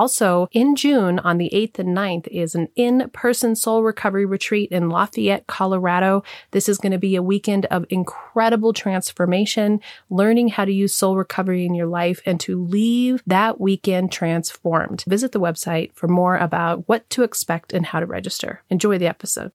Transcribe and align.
Also, 0.00 0.48
in 0.52 0.76
June 0.76 1.18
on 1.18 1.36
the 1.36 1.50
8th 1.52 1.78
and 1.78 1.94
9th 1.94 2.26
is 2.28 2.54
an 2.54 2.68
in 2.74 3.10
person 3.12 3.54
soul 3.54 3.70
Soul 3.70 3.84
Recovery 3.84 4.24
Retreat 4.24 4.72
in 4.72 4.88
Lafayette, 4.88 5.46
Colorado. 5.46 6.24
This 6.52 6.68
is 6.68 6.78
going 6.78 6.90
to 6.90 6.98
be 6.98 7.16
a 7.16 7.22
weekend 7.22 7.66
of 7.66 7.84
incredible 7.88 8.72
transformation, 8.72 9.78
learning 10.08 10.48
how 10.48 10.64
to 10.64 10.72
use 10.72 10.92
soul 10.92 11.16
recovery 11.16 11.66
in 11.66 11.74
your 11.74 11.86
life 11.86 12.20
and 12.26 12.40
to 12.40 12.60
leave 12.60 13.22
that 13.26 13.60
weekend 13.60 14.10
transformed. 14.10 15.04
Visit 15.06 15.32
the 15.32 15.38
website 15.38 15.92
for 15.94 16.08
more 16.08 16.36
about 16.36 16.88
what 16.88 17.08
to 17.10 17.22
expect 17.22 17.72
and 17.72 17.86
how 17.86 18.00
to 18.00 18.06
register. 18.06 18.62
Enjoy 18.70 18.98
the 18.98 19.06
episode. 19.06 19.52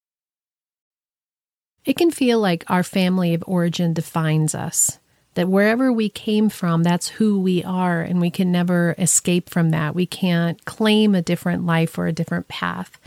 It 1.83 1.97
can 1.97 2.11
feel 2.11 2.39
like 2.39 2.63
our 2.67 2.83
family 2.83 3.33
of 3.33 3.43
origin 3.47 3.93
defines 3.93 4.55
us 4.55 4.99
that 5.35 5.47
wherever 5.47 5.91
we 5.91 6.09
came 6.09 6.49
from, 6.49 6.83
that's 6.83 7.07
who 7.07 7.39
we 7.39 7.63
are, 7.63 8.01
and 8.01 8.19
we 8.19 8.31
can 8.31 8.51
never 8.51 8.95
escape 8.97 9.49
from 9.49 9.69
that. 9.69 9.95
We 9.95 10.05
can't 10.05 10.63
claim 10.65 11.13
a 11.13 11.21
different 11.21 11.65
life 11.65 11.97
or 11.97 12.07
a 12.07 12.13
different 12.13 12.47
path. 12.47 12.99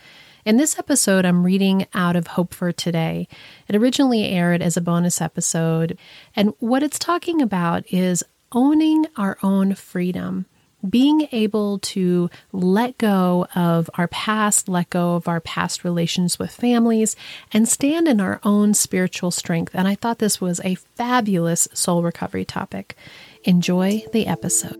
In 0.44 0.56
this 0.56 0.78
episode, 0.78 1.26
I'm 1.26 1.44
reading 1.44 1.86
out 1.92 2.16
of 2.16 2.28
Hope 2.28 2.54
for 2.54 2.72
Today. 2.72 3.28
It 3.66 3.76
originally 3.76 4.24
aired 4.24 4.62
as 4.62 4.76
a 4.76 4.80
bonus 4.80 5.20
episode, 5.20 5.98
and 6.36 6.54
what 6.58 6.82
it's 6.82 6.98
talking 6.98 7.42
about 7.42 7.84
is 7.92 8.24
owning 8.52 9.06
our 9.16 9.36
own 9.42 9.74
freedom. 9.74 10.46
Being 10.86 11.26
able 11.32 11.80
to 11.80 12.30
let 12.52 12.98
go 12.98 13.48
of 13.56 13.90
our 13.94 14.06
past, 14.06 14.68
let 14.68 14.90
go 14.90 15.16
of 15.16 15.26
our 15.26 15.40
past 15.40 15.82
relations 15.82 16.38
with 16.38 16.52
families, 16.52 17.16
and 17.52 17.68
stand 17.68 18.06
in 18.06 18.20
our 18.20 18.38
own 18.44 18.74
spiritual 18.74 19.32
strength. 19.32 19.74
And 19.74 19.88
I 19.88 19.96
thought 19.96 20.18
this 20.18 20.40
was 20.40 20.60
a 20.62 20.76
fabulous 20.76 21.66
soul 21.72 22.04
recovery 22.04 22.44
topic. 22.44 22.96
Enjoy 23.42 24.04
the 24.12 24.28
episode. 24.28 24.76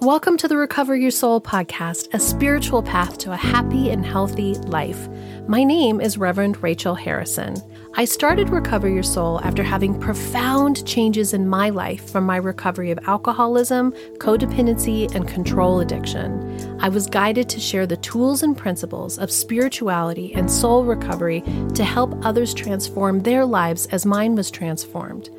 Welcome 0.00 0.36
to 0.36 0.48
the 0.48 0.58
Recover 0.58 0.94
Your 0.94 1.10
Soul 1.10 1.40
podcast, 1.40 2.12
a 2.12 2.20
spiritual 2.20 2.82
path 2.82 3.16
to 3.18 3.32
a 3.32 3.36
happy 3.36 3.88
and 3.88 4.04
healthy 4.04 4.54
life. 4.54 5.08
My 5.48 5.64
name 5.64 6.02
is 6.02 6.18
Reverend 6.18 6.62
Rachel 6.62 6.94
Harrison. 6.94 7.56
I 7.98 8.04
started 8.04 8.50
Recover 8.50 8.88
Your 8.88 9.02
Soul 9.02 9.40
after 9.40 9.64
having 9.64 9.98
profound 9.98 10.86
changes 10.86 11.34
in 11.34 11.48
my 11.48 11.70
life 11.70 12.08
from 12.08 12.24
my 12.24 12.36
recovery 12.36 12.92
of 12.92 13.00
alcoholism, 13.08 13.90
codependency, 14.18 15.12
and 15.16 15.26
control 15.26 15.80
addiction. 15.80 16.78
I 16.80 16.90
was 16.90 17.08
guided 17.08 17.48
to 17.48 17.58
share 17.58 17.88
the 17.88 17.96
tools 17.96 18.44
and 18.44 18.56
principles 18.56 19.18
of 19.18 19.32
spirituality 19.32 20.32
and 20.34 20.48
soul 20.48 20.84
recovery 20.84 21.40
to 21.74 21.82
help 21.82 22.24
others 22.24 22.54
transform 22.54 23.18
their 23.18 23.44
lives 23.44 23.86
as 23.86 24.06
mine 24.06 24.36
was 24.36 24.48
transformed. 24.48 25.30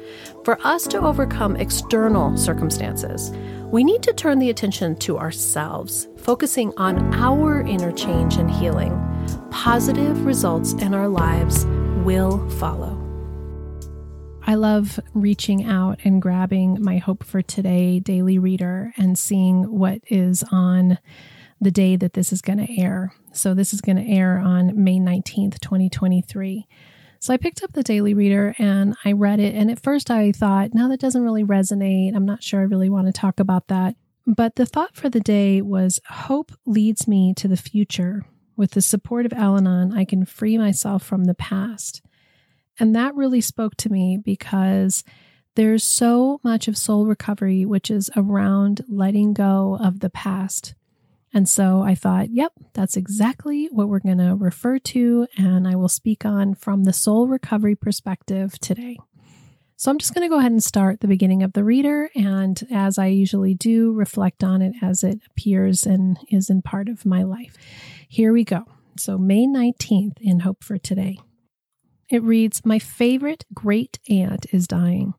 For 0.44 0.60
us 0.68 0.86
to 0.88 1.00
overcome 1.00 1.56
external 1.56 2.36
circumstances, 2.36 3.32
we 3.72 3.86
need 3.86 4.04
to 4.04 4.12
turn 4.12 4.38
the 4.38 4.50
attention 4.50 4.98
to 4.98 5.18
ourselves, 5.18 6.10
focusing 6.18 6.74
on 6.76 7.14
our 7.14 7.62
inner 7.62 7.94
change 7.94 8.36
and 8.36 8.52
healing. 8.52 9.00
Positive 9.50 10.26
results 10.26 10.74
in 10.74 10.94
our 10.94 11.08
lives 11.08 11.66
will 12.10 12.50
follow. 12.58 12.98
I 14.42 14.56
love 14.56 15.00
reaching 15.14 15.66
out 15.66 16.00
and 16.04 16.20
grabbing 16.20 16.82
my 16.82 16.98
Hope 16.98 17.24
for 17.24 17.44
Today 17.44 18.00
daily 18.00 18.40
reader 18.40 18.92
and 18.98 19.16
seeing 19.16 19.78
what 19.78 20.02
is 20.08 20.44
on 20.52 20.98
the 21.62 21.70
day 21.70 21.96
that 21.98 22.14
this 22.14 22.34
is 22.34 22.42
going 22.42 22.66
to 22.66 22.82
air. 22.82 23.14
So, 23.32 23.54
this 23.54 23.76
is 23.76 23.82
going 23.82 23.98
to 23.98 24.12
air 24.12 24.40
on 24.40 24.84
May 24.84 24.98
19th, 24.98 25.60
2023. 25.60 26.68
So 27.20 27.32
I 27.32 27.38
picked 27.38 27.62
up 27.62 27.74
the 27.74 27.84
Daily 27.84 28.16
Reader 28.16 28.56
and 28.58 28.96
I 29.06 29.12
read 29.12 29.40
it. 29.40 29.54
And 29.54 29.70
at 29.70 29.84
first 29.84 30.10
I 30.10 30.32
thought, 30.32 30.74
no, 30.74 30.90
that 30.90 31.02
doesn't 31.02 31.22
really 31.22 31.44
resonate. 31.44 32.16
I'm 32.16 32.26
not 32.26 32.42
sure 32.42 32.62
I 32.62 32.64
really 32.64 32.90
want 32.90 33.06
to 33.08 33.14
talk 33.14 33.40
about 33.40 33.68
that. 33.68 33.96
But 34.26 34.56
the 34.56 34.66
thought 34.66 34.96
for 34.96 35.10
the 35.10 35.20
day 35.20 35.62
was 35.62 36.00
hope 36.08 36.54
leads 36.66 37.10
me 37.10 37.34
to 37.36 37.50
the 37.50 37.58
future. 37.58 38.26
With 38.60 38.72
the 38.72 38.82
support 38.82 39.26
of 39.26 39.32
Al 39.32 39.56
Anon, 39.56 39.98
I 39.98 40.04
can 40.04 40.26
free 40.26 40.58
myself 40.58 41.02
from 41.02 41.24
the 41.24 41.34
past. 41.34 42.02
And 42.78 42.94
that 42.94 43.16
really 43.16 43.40
spoke 43.40 43.78
to 43.78 43.90
me 43.90 44.18
because 44.18 45.06
there's 45.56 45.86
so 45.86 46.42
much 46.44 46.68
of 46.68 46.76
soul 46.76 47.06
recovery 47.06 47.64
which 47.64 47.90
is 47.90 48.10
around 48.18 48.82
letting 48.90 49.34
go 49.34 49.78
of 49.82 50.02
the 50.02 50.10
past. 50.10 50.76
And 51.34 51.48
so 51.48 51.84
I 51.84 51.96
thought, 51.96 52.32
yep, 52.32 52.52
that's 52.74 52.98
exactly 52.98 53.70
what 53.72 53.88
we're 53.88 54.00
going 54.00 54.18
to 54.18 54.36
refer 54.36 54.78
to, 54.78 55.26
and 55.38 55.66
I 55.66 55.78
will 55.78 55.88
speak 55.88 56.26
on 56.26 56.54
from 56.54 56.84
the 56.84 56.92
soul 56.92 57.30
recovery 57.30 57.76
perspective 57.76 58.60
today. 58.60 58.98
So 59.78 59.90
I'm 59.90 60.00
just 60.00 60.14
going 60.14 60.30
to 60.30 60.30
go 60.30 60.40
ahead 60.40 60.52
and 60.52 60.62
start 60.62 61.00
the 61.00 61.08
beginning 61.08 61.44
of 61.44 61.54
the 61.54 61.64
reader, 61.64 62.10
and 62.14 62.62
as 62.70 62.98
I 62.98 63.06
usually 63.06 63.54
do, 63.54 63.94
reflect 63.94 64.44
on 64.44 64.62
it 64.62 64.74
as 64.82 65.06
it 65.06 65.22
appears 65.32 65.86
and 65.86 66.20
is 66.30 66.50
in 66.50 66.62
part 66.62 66.90
of 66.90 67.06
my 67.06 67.24
life. 67.24 67.56
Here 68.12 68.34
we 68.34 68.44
go. 68.44 68.64
So, 68.98 69.20
May 69.20 69.46
19th 69.46 70.18
in 70.20 70.40
Hope 70.40 70.64
for 70.64 70.80
Today. 70.80 71.20
It 72.10 72.24
reads 72.24 72.66
My 72.66 72.80
favorite 72.80 73.46
great 73.54 74.00
aunt 74.10 74.48
is 74.52 74.68
dying, 74.68 75.14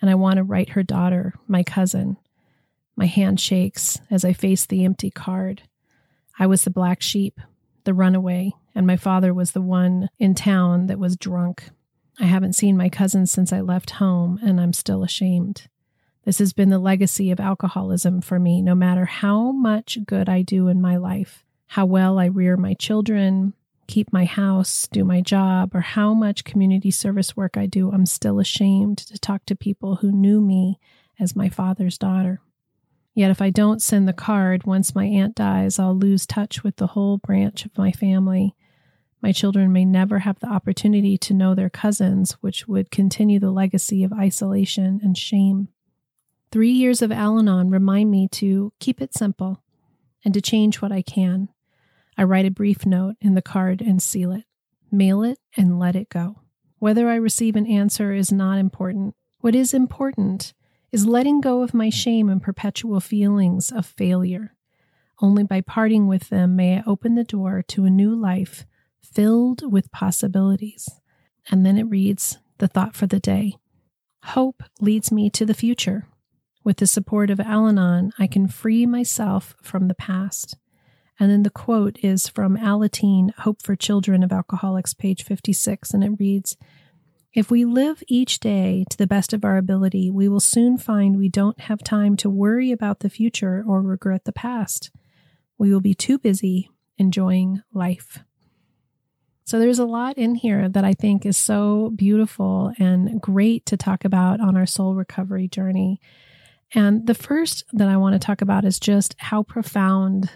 and 0.00 0.08
I 0.08 0.14
want 0.14 0.36
to 0.36 0.44
write 0.44 0.70
her 0.70 0.84
daughter, 0.84 1.34
my 1.48 1.64
cousin, 1.64 2.18
my 2.94 3.06
hand 3.06 3.40
shakes 3.40 3.98
as 4.12 4.24
I 4.24 4.32
face 4.32 4.64
the 4.64 4.84
empty 4.84 5.10
card. 5.10 5.62
I 6.38 6.46
was 6.46 6.62
the 6.62 6.70
black 6.70 7.02
sheep, 7.02 7.40
the 7.82 7.94
runaway, 7.94 8.52
and 8.76 8.86
my 8.86 8.96
father 8.96 9.34
was 9.34 9.50
the 9.50 9.60
one 9.60 10.08
in 10.20 10.36
town 10.36 10.86
that 10.86 11.00
was 11.00 11.16
drunk. 11.16 11.70
I 12.20 12.26
haven't 12.26 12.52
seen 12.52 12.76
my 12.76 12.88
cousin 12.88 13.26
since 13.26 13.52
I 13.52 13.60
left 13.60 13.90
home, 13.90 14.38
and 14.40 14.60
I'm 14.60 14.72
still 14.72 15.02
ashamed. 15.02 15.66
This 16.24 16.38
has 16.38 16.52
been 16.52 16.70
the 16.70 16.78
legacy 16.78 17.32
of 17.32 17.40
alcoholism 17.40 18.20
for 18.20 18.38
me, 18.38 18.62
no 18.62 18.76
matter 18.76 19.04
how 19.04 19.50
much 19.50 19.98
good 20.06 20.28
I 20.28 20.42
do 20.42 20.68
in 20.68 20.80
my 20.80 20.96
life, 20.96 21.42
how 21.66 21.86
well 21.86 22.18
I 22.18 22.26
rear 22.26 22.56
my 22.56 22.74
children, 22.74 23.54
keep 23.86 24.12
my 24.12 24.24
house, 24.24 24.88
do 24.90 25.04
my 25.04 25.20
job, 25.20 25.74
or 25.74 25.80
how 25.80 26.14
much 26.14 26.44
community 26.44 26.90
service 26.90 27.36
work 27.36 27.56
I 27.56 27.66
do, 27.66 27.92
I'm 27.92 28.06
still 28.06 28.38
ashamed 28.38 28.98
to 28.98 29.18
talk 29.18 29.44
to 29.46 29.56
people 29.56 29.96
who 29.96 30.10
knew 30.10 30.40
me 30.40 30.78
as 31.18 31.36
my 31.36 31.48
father's 31.48 31.98
daughter. 31.98 32.40
Yet 33.14 33.30
if 33.30 33.40
I 33.40 33.50
don't 33.50 33.80
send 33.80 34.06
the 34.06 34.12
card 34.12 34.66
once 34.66 34.94
my 34.94 35.06
aunt 35.06 35.34
dies, 35.34 35.78
I'll 35.78 35.96
lose 35.96 36.26
touch 36.26 36.62
with 36.62 36.76
the 36.76 36.88
whole 36.88 37.16
branch 37.18 37.64
of 37.64 37.76
my 37.78 37.90
family. 37.90 38.54
My 39.22 39.32
children 39.32 39.72
may 39.72 39.84
never 39.84 40.20
have 40.20 40.38
the 40.38 40.48
opportunity 40.48 41.16
to 41.18 41.34
know 41.34 41.54
their 41.54 41.70
cousins, 41.70 42.32
which 42.42 42.68
would 42.68 42.90
continue 42.90 43.40
the 43.40 43.50
legacy 43.50 44.04
of 44.04 44.12
isolation 44.12 45.00
and 45.02 45.16
shame. 45.16 45.68
Three 46.52 46.70
years 46.70 47.00
of 47.00 47.10
Al 47.10 47.38
Anon 47.38 47.70
remind 47.70 48.10
me 48.10 48.28
to 48.32 48.72
keep 48.78 49.00
it 49.00 49.14
simple 49.14 49.62
and 50.24 50.34
to 50.34 50.40
change 50.42 50.82
what 50.82 50.92
I 50.92 51.02
can. 51.02 51.48
I 52.16 52.24
write 52.24 52.46
a 52.46 52.50
brief 52.50 52.86
note 52.86 53.16
in 53.20 53.34
the 53.34 53.42
card 53.42 53.80
and 53.80 54.02
seal 54.02 54.32
it, 54.32 54.44
mail 54.90 55.22
it, 55.22 55.38
and 55.56 55.78
let 55.78 55.96
it 55.96 56.08
go. 56.08 56.40
Whether 56.78 57.08
I 57.08 57.16
receive 57.16 57.56
an 57.56 57.66
answer 57.66 58.12
is 58.12 58.32
not 58.32 58.58
important. 58.58 59.14
What 59.40 59.54
is 59.54 59.74
important 59.74 60.54
is 60.92 61.06
letting 61.06 61.40
go 61.40 61.62
of 61.62 61.74
my 61.74 61.90
shame 61.90 62.28
and 62.28 62.42
perpetual 62.42 63.00
feelings 63.00 63.70
of 63.70 63.86
failure. 63.86 64.54
Only 65.20 65.44
by 65.44 65.60
parting 65.60 66.06
with 66.06 66.28
them 66.28 66.56
may 66.56 66.78
I 66.78 66.82
open 66.86 67.14
the 67.14 67.24
door 67.24 67.62
to 67.68 67.84
a 67.84 67.90
new 67.90 68.14
life 68.14 68.66
filled 69.02 69.70
with 69.70 69.92
possibilities. 69.92 70.88
And 71.50 71.64
then 71.64 71.78
it 71.78 71.84
reads 71.84 72.38
the 72.58 72.68
thought 72.68 72.94
for 72.94 73.06
the 73.06 73.20
day 73.20 73.56
Hope 74.24 74.62
leads 74.80 75.12
me 75.12 75.30
to 75.30 75.46
the 75.46 75.54
future. 75.54 76.08
With 76.64 76.78
the 76.78 76.86
support 76.86 77.30
of 77.30 77.38
Al 77.38 77.68
Anon, 77.68 78.12
I 78.18 78.26
can 78.26 78.48
free 78.48 78.86
myself 78.86 79.54
from 79.62 79.86
the 79.86 79.94
past. 79.94 80.56
And 81.18 81.30
then 81.30 81.42
the 81.42 81.50
quote 81.50 81.98
is 82.02 82.28
from 82.28 82.56
Alateen, 82.56 83.32
Hope 83.38 83.62
for 83.62 83.74
Children 83.74 84.22
of 84.22 84.32
Alcoholics, 84.32 84.92
page 84.94 85.24
56, 85.24 85.94
and 85.94 86.04
it 86.04 86.12
reads 86.18 86.56
if 87.36 87.50
we 87.50 87.66
live 87.66 88.02
each 88.08 88.40
day 88.40 88.86
to 88.88 88.96
the 88.96 89.06
best 89.06 89.34
of 89.34 89.44
our 89.44 89.58
ability, 89.58 90.10
we 90.10 90.26
will 90.26 90.40
soon 90.40 90.78
find 90.78 91.18
we 91.18 91.28
don't 91.28 91.60
have 91.60 91.84
time 91.84 92.16
to 92.16 92.30
worry 92.30 92.72
about 92.72 93.00
the 93.00 93.10
future 93.10 93.62
or 93.68 93.82
regret 93.82 94.24
the 94.24 94.32
past. 94.32 94.90
We 95.58 95.70
will 95.70 95.82
be 95.82 95.92
too 95.92 96.18
busy 96.18 96.70
enjoying 96.96 97.62
life. 97.74 98.20
So 99.44 99.58
there's 99.58 99.78
a 99.78 99.84
lot 99.84 100.16
in 100.16 100.34
here 100.34 100.66
that 100.70 100.84
I 100.84 100.94
think 100.94 101.26
is 101.26 101.36
so 101.36 101.92
beautiful 101.94 102.72
and 102.78 103.20
great 103.20 103.66
to 103.66 103.76
talk 103.76 104.06
about 104.06 104.40
on 104.40 104.56
our 104.56 104.64
soul 104.64 104.94
recovery 104.94 105.46
journey. 105.46 106.00
And 106.74 107.06
the 107.06 107.14
first 107.14 107.64
that 107.74 107.88
I 107.88 107.98
want 107.98 108.14
to 108.14 108.18
talk 108.18 108.40
about 108.40 108.64
is 108.64 108.80
just 108.80 109.14
how 109.18 109.42
profound 109.42 110.30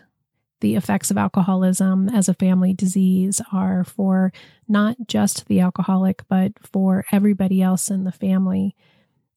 the 0.61 0.77
effects 0.77 1.11
of 1.11 1.19
alcoholism 1.19 2.09
as 2.09 2.29
a 2.29 2.35
family 2.35 2.73
disease 2.73 3.41
are 3.53 3.85
for 3.85 4.33
not 4.69 4.97
just 5.07 5.47
the 5.47 5.61
alcoholic, 5.61 6.23
but 6.29 6.53
for 6.63 7.05
everybody 7.13 7.63
else 7.63 7.91
in 7.91 8.05
the 8.05 8.13
family. 8.13 8.75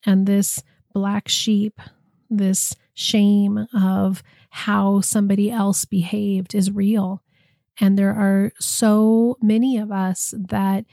And 0.06 0.26
this 0.26 0.62
black 0.94 1.28
sheep, 1.28 1.80
this 2.30 2.76
shame 2.94 3.68
of 3.74 4.22
how 4.50 5.02
somebody 5.02 5.50
else 5.50 5.86
behaved 5.86 6.54
is 6.54 6.72
real. 6.72 7.24
And 7.80 7.98
there 7.98 8.14
are 8.14 8.52
so 8.60 9.38
many 9.42 9.78
of 9.78 9.92
us 9.92 10.34
that 10.38 10.86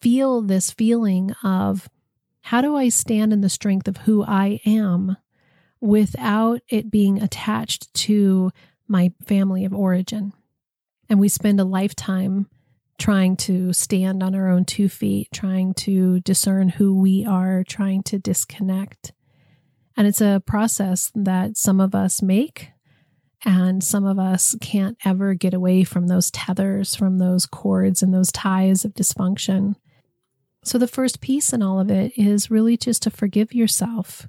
feel 0.00 0.42
this 0.42 0.70
feeling 0.70 1.32
of 1.42 1.88
how 2.42 2.60
do 2.60 2.76
I 2.76 2.90
stand 2.90 3.32
in 3.32 3.40
the 3.40 3.48
strength 3.48 3.88
of 3.88 3.98
who 3.98 4.22
I 4.22 4.60
am 4.66 5.16
without 5.80 6.60
it 6.68 6.90
being 6.90 7.22
attached 7.22 7.92
to 7.94 8.50
my 8.88 9.12
family 9.24 9.64
of 9.64 9.74
origin. 9.74 10.32
And 11.08 11.20
we 11.20 11.28
spend 11.28 11.60
a 11.60 11.64
lifetime 11.64 12.48
trying 12.98 13.36
to 13.36 13.72
stand 13.72 14.22
on 14.22 14.34
our 14.34 14.48
own 14.48 14.64
two 14.64 14.88
feet, 14.88 15.28
trying 15.32 15.74
to 15.74 16.20
discern 16.20 16.68
who 16.68 16.98
we 16.98 17.24
are, 17.24 17.64
trying 17.64 18.02
to 18.04 18.18
disconnect. 18.18 19.12
And 19.96 20.06
it's 20.06 20.20
a 20.20 20.42
process 20.46 21.10
that 21.14 21.56
some 21.56 21.80
of 21.80 21.94
us 21.94 22.22
make, 22.22 22.70
and 23.44 23.82
some 23.82 24.06
of 24.06 24.18
us 24.18 24.56
can't 24.60 24.96
ever 25.04 25.34
get 25.34 25.54
away 25.54 25.84
from 25.84 26.06
those 26.06 26.30
tethers, 26.30 26.94
from 26.94 27.18
those 27.18 27.46
cords 27.46 28.02
and 28.02 28.14
those 28.14 28.32
ties 28.32 28.84
of 28.84 28.94
dysfunction. 28.94 29.74
So, 30.64 30.78
the 30.78 30.88
first 30.88 31.20
piece 31.20 31.52
in 31.52 31.62
all 31.62 31.78
of 31.78 31.90
it 31.90 32.12
is 32.16 32.50
really 32.50 32.76
just 32.76 33.02
to 33.02 33.10
forgive 33.10 33.54
yourself 33.54 34.26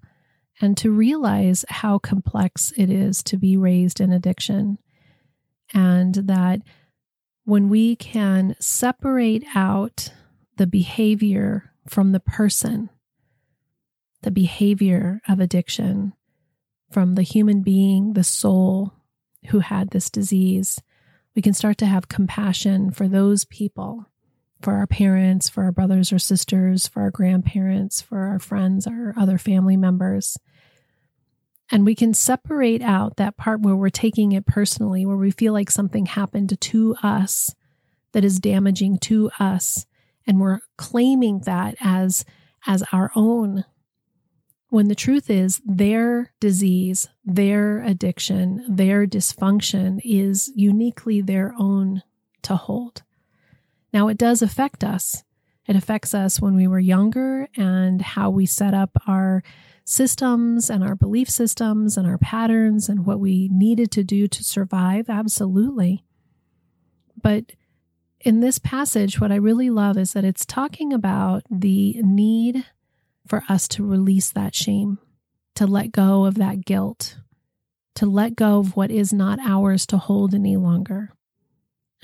and 0.62 0.78
to 0.78 0.92
realize 0.92 1.66
how 1.69 2.00
complex 2.00 2.72
it 2.78 2.90
is 2.90 3.22
to 3.24 3.38
be 3.38 3.57
raised 3.57 4.00
in 4.00 4.12
addiction. 4.12 4.78
And 5.74 6.13
that 6.16 6.62
when 7.44 7.69
we 7.69 7.96
can 7.96 8.56
separate 8.60 9.44
out 9.54 10.12
the 10.57 10.68
behavior 10.68 11.72
from 11.88 12.12
the 12.12 12.19
person, 12.19 12.90
the 14.22 14.31
behavior 14.31 15.22
of 15.28 15.40
addiction 15.40 16.13
from 16.92 17.16
the 17.16 17.22
human 17.22 17.62
being, 17.62 18.13
the 18.13 18.24
soul 18.24 18.94
who 19.48 19.60
had 19.60 19.90
this 19.90 20.10
disease, 20.10 20.81
we 21.36 21.42
can 21.42 21.54
start 21.54 21.78
to 21.80 21.86
have 21.86 22.08
compassion 22.08 22.92
for 22.92 23.08
those 23.08 23.46
people, 23.46 24.06
for 24.62 24.74
our 24.74 24.88
parents, 24.88 25.50
for 25.50 25.63
our 25.63 25.72
brothers 25.72 26.12
or 26.12 26.19
sisters, 26.19 26.88
for 26.88 27.02
our 27.02 27.12
grandparents, 27.12 28.02
for 28.02 28.19
our 28.19 28.40
friends, 28.40 28.88
our 28.88 29.13
other 29.18 29.38
family 29.38 29.78
members. 29.78 30.38
And 31.72 31.86
we 31.86 31.96
can 31.96 32.13
separate 32.13 32.81
out 32.81 33.18
that 33.18 33.38
part 33.38 33.62
where 33.62 33.75
we're 33.75 33.90
taking 33.90 34.31
it 34.31 34.46
personally, 34.46 35.06
where 35.06 35.18
we 35.18 35.31
feel 35.31 35.54
like 35.54 35.72
something 35.72 36.06
happened 36.06 36.60
to 36.60 36.96
us 37.02 37.56
that 38.13 38.24
is 38.24 38.40
damaging 38.40 38.98
to 39.00 39.30
us, 39.40 39.86
and 40.25 40.40
we're 40.40 40.62
claiming 40.78 41.40
that 41.40 41.75
as, 41.81 42.24
as 42.66 42.84
our 42.92 43.12
own. 43.16 43.66
When 44.69 44.88
the 44.88 44.96
truth 44.96 45.30
is, 45.30 45.62
their 45.66 46.34
disease, 46.40 47.08
their 47.24 47.84
addiction, 47.84 48.66
their 48.68 49.06
dysfunction 49.06 50.00
is 50.04 50.51
uniquely 50.56 51.22
their 51.22 51.54
own 51.58 52.04
to 52.44 52.56
hold. 52.56 53.04
Now, 53.96 54.10
it 54.10 54.18
does 54.18 54.42
affect 54.42 54.84
us. 54.84 55.24
It 55.66 55.78
affects 55.78 56.14
us 56.14 56.42
when 56.42 56.54
we 56.54 56.68
were 56.68 56.80
younger 56.80 57.48
and 57.56 58.02
how 58.02 58.30
we 58.30 58.46
set 58.46 58.74
up 58.74 58.90
our 59.08 59.42
systems 59.86 60.70
and 60.70 60.84
our 60.84 60.96
belief 60.96 61.30
systems 61.30 61.96
and 61.96 62.06
our 62.06 62.18
patterns 62.18 62.90
and 62.90 63.06
what 63.06 63.22
we 63.22 63.48
needed 63.54 63.92
to 63.92 64.04
do 64.04 64.28
to 64.28 64.44
survive. 64.44 65.10
Absolutely. 65.10 66.04
But 67.24 67.54
in 68.20 68.42
this 68.42 68.60
passage, 68.60 69.22
what 69.22 69.32
I 69.32 69.36
really 69.36 69.70
love 69.70 69.98
is 69.98 70.12
that 70.12 70.26
it's 70.26 70.46
talking 70.46 70.92
about 70.92 71.44
the 71.50 72.02
need 72.04 72.66
for 73.26 73.46
us 73.48 73.66
to 73.70 73.88
release 73.88 74.30
that 74.30 74.54
shame, 74.54 75.00
to 75.56 75.66
let 75.66 75.94
go 75.94 76.26
of 76.26 76.36
that 76.36 76.66
guilt, 76.66 77.18
to 77.94 78.06
let 78.06 78.36
go 78.36 78.60
of 78.60 78.76
what 78.76 78.92
is 78.92 79.14
not 79.14 79.40
ours 79.40 79.86
to 79.86 79.98
hold 79.98 80.36
any 80.36 80.58
longer. 80.58 81.14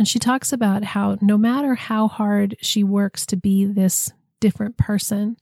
And 0.01 0.07
she 0.07 0.18
talks 0.18 0.51
about 0.51 0.83
how 0.83 1.19
no 1.21 1.38
matter 1.38 1.75
how 1.75 2.07
hard 2.07 2.57
she 2.59 2.83
works 2.83 3.24
to 3.27 3.38
be 3.38 3.65
this 3.65 4.12
different 4.39 4.75
person, 4.75 5.38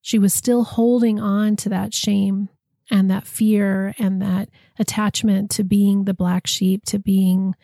she 0.00 0.18
was 0.18 0.34
still 0.34 0.64
holding 0.64 1.20
on 1.20 1.54
to 1.54 1.68
that 1.68 1.94
shame 1.94 2.48
and 2.90 3.08
that 3.08 3.24
fear 3.24 3.94
and 3.96 4.20
that 4.20 4.48
attachment 4.80 5.52
to 5.52 5.62
being 5.62 6.06
the 6.06 6.12
black 6.12 6.48
sheep, 6.48 6.86
to 6.86 6.98
being 6.98 7.54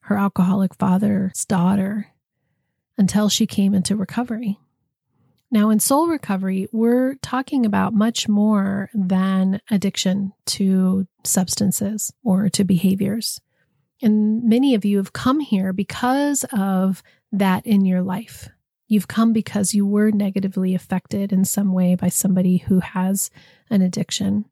her 0.00 0.18
alcoholic 0.18 0.74
father's 0.74 1.46
daughter 1.46 2.08
until 2.98 3.30
she 3.30 3.46
came 3.46 3.72
into 3.72 3.96
recovery. 3.96 4.58
Now, 5.50 5.70
in 5.70 5.80
soul 5.80 6.06
recovery, 6.06 6.68
we're 6.70 7.14
talking 7.22 7.64
about 7.64 7.94
much 7.94 8.28
more 8.28 8.90
than 8.92 9.58
addiction 9.70 10.34
to 10.48 11.06
substances 11.24 12.12
or 12.22 12.50
to 12.50 12.62
behaviors. 12.62 13.40
And 14.02 14.42
many 14.44 14.74
of 14.74 14.84
you 14.84 14.96
have 14.96 15.12
come 15.12 15.40
here 15.40 15.72
because 15.72 16.44
of 16.52 17.02
that 17.30 17.64
in 17.64 17.84
your 17.84 18.02
life. 18.02 18.48
You've 18.88 19.08
come 19.08 19.32
because 19.32 19.72
you 19.72 19.86
were 19.86 20.10
negatively 20.10 20.74
affected 20.74 21.32
in 21.32 21.44
some 21.44 21.72
way 21.72 21.94
by 21.94 22.08
somebody 22.08 22.58
who 22.58 22.80
has 22.80 23.30
an 23.70 23.80
addiction. 23.80 24.44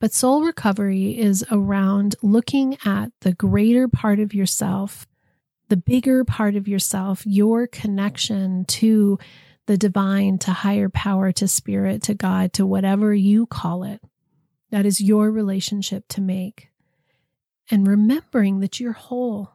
But 0.00 0.12
soul 0.12 0.42
recovery 0.44 1.16
is 1.18 1.46
around 1.50 2.16
looking 2.20 2.76
at 2.84 3.10
the 3.20 3.32
greater 3.32 3.88
part 3.88 4.18
of 4.18 4.34
yourself, 4.34 5.06
the 5.68 5.78
bigger 5.78 6.24
part 6.24 6.56
of 6.56 6.68
yourself, 6.68 7.24
your 7.24 7.66
connection 7.66 8.66
to 8.66 9.18
the 9.66 9.78
divine, 9.78 10.36
to 10.40 10.52
higher 10.52 10.90
power, 10.90 11.32
to 11.32 11.48
spirit, 11.48 12.02
to 12.02 12.14
God, 12.14 12.52
to 12.54 12.66
whatever 12.66 13.14
you 13.14 13.46
call 13.46 13.84
it. 13.84 14.02
That 14.70 14.84
is 14.84 15.00
your 15.00 15.30
relationship 15.30 16.04
to 16.08 16.20
make. 16.20 16.68
And 17.70 17.86
remembering 17.86 18.60
that 18.60 18.78
you're 18.78 18.92
whole 18.92 19.54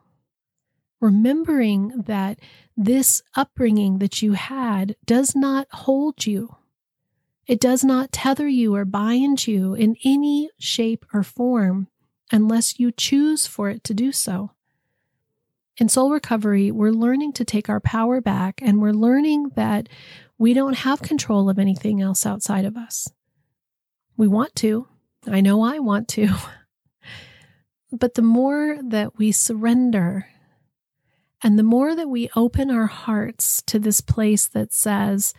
remembering 0.99 1.89
that 2.07 2.39
this 2.75 3.21
upbringing 3.35 3.99
that 3.99 4.21
you 4.21 4.33
had 4.33 4.95
does 5.05 5.35
not 5.35 5.67
hold 5.71 6.25
you. 6.25 6.55
It 7.47 7.59
does 7.59 7.83
not 7.83 8.11
tether 8.11 8.47
you 8.47 8.75
or 8.75 8.85
bind 8.85 9.47
you 9.47 9.73
in 9.73 9.95
any 10.05 10.49
shape 10.59 11.05
or 11.13 11.23
form 11.23 11.87
unless 12.31 12.79
you 12.79 12.91
choose 12.91 13.47
for 13.47 13.69
it 13.69 13.83
to 13.85 13.93
do 13.93 14.11
so. 14.11 14.51
In 15.77 15.89
soul 15.89 16.11
recovery, 16.11 16.69
we're 16.71 16.91
learning 16.91 17.33
to 17.33 17.45
take 17.45 17.69
our 17.69 17.79
power 17.79 18.21
back 18.21 18.61
and 18.61 18.81
we're 18.81 18.91
learning 18.91 19.51
that 19.55 19.89
we 20.37 20.53
don't 20.53 20.77
have 20.79 21.01
control 21.01 21.49
of 21.49 21.57
anything 21.57 22.01
else 22.01 22.25
outside 22.25 22.65
of 22.65 22.77
us. 22.77 23.07
We 24.15 24.27
want 24.27 24.55
to. 24.57 24.87
I 25.25 25.41
know 25.41 25.61
I 25.63 25.79
want 25.79 26.07
to. 26.09 26.29
But 27.91 28.13
the 28.13 28.21
more 28.21 28.77
that 28.83 29.17
we 29.17 29.31
surrender 29.31 30.27
and 31.41 31.57
the 31.57 31.63
more 31.63 31.95
that 31.95 32.09
we 32.09 32.29
open 32.35 32.69
our 32.69 32.87
hearts 32.87 33.61
to 33.67 33.79
this 33.79 34.01
place 34.01 34.47
that 34.47 34.73
says, 34.73 35.33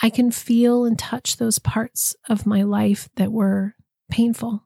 I 0.00 0.10
can 0.10 0.30
feel 0.30 0.84
and 0.84 0.98
touch 0.98 1.36
those 1.36 1.58
parts 1.58 2.16
of 2.28 2.46
my 2.46 2.62
life 2.62 3.08
that 3.16 3.30
were 3.30 3.76
painful 4.10 4.64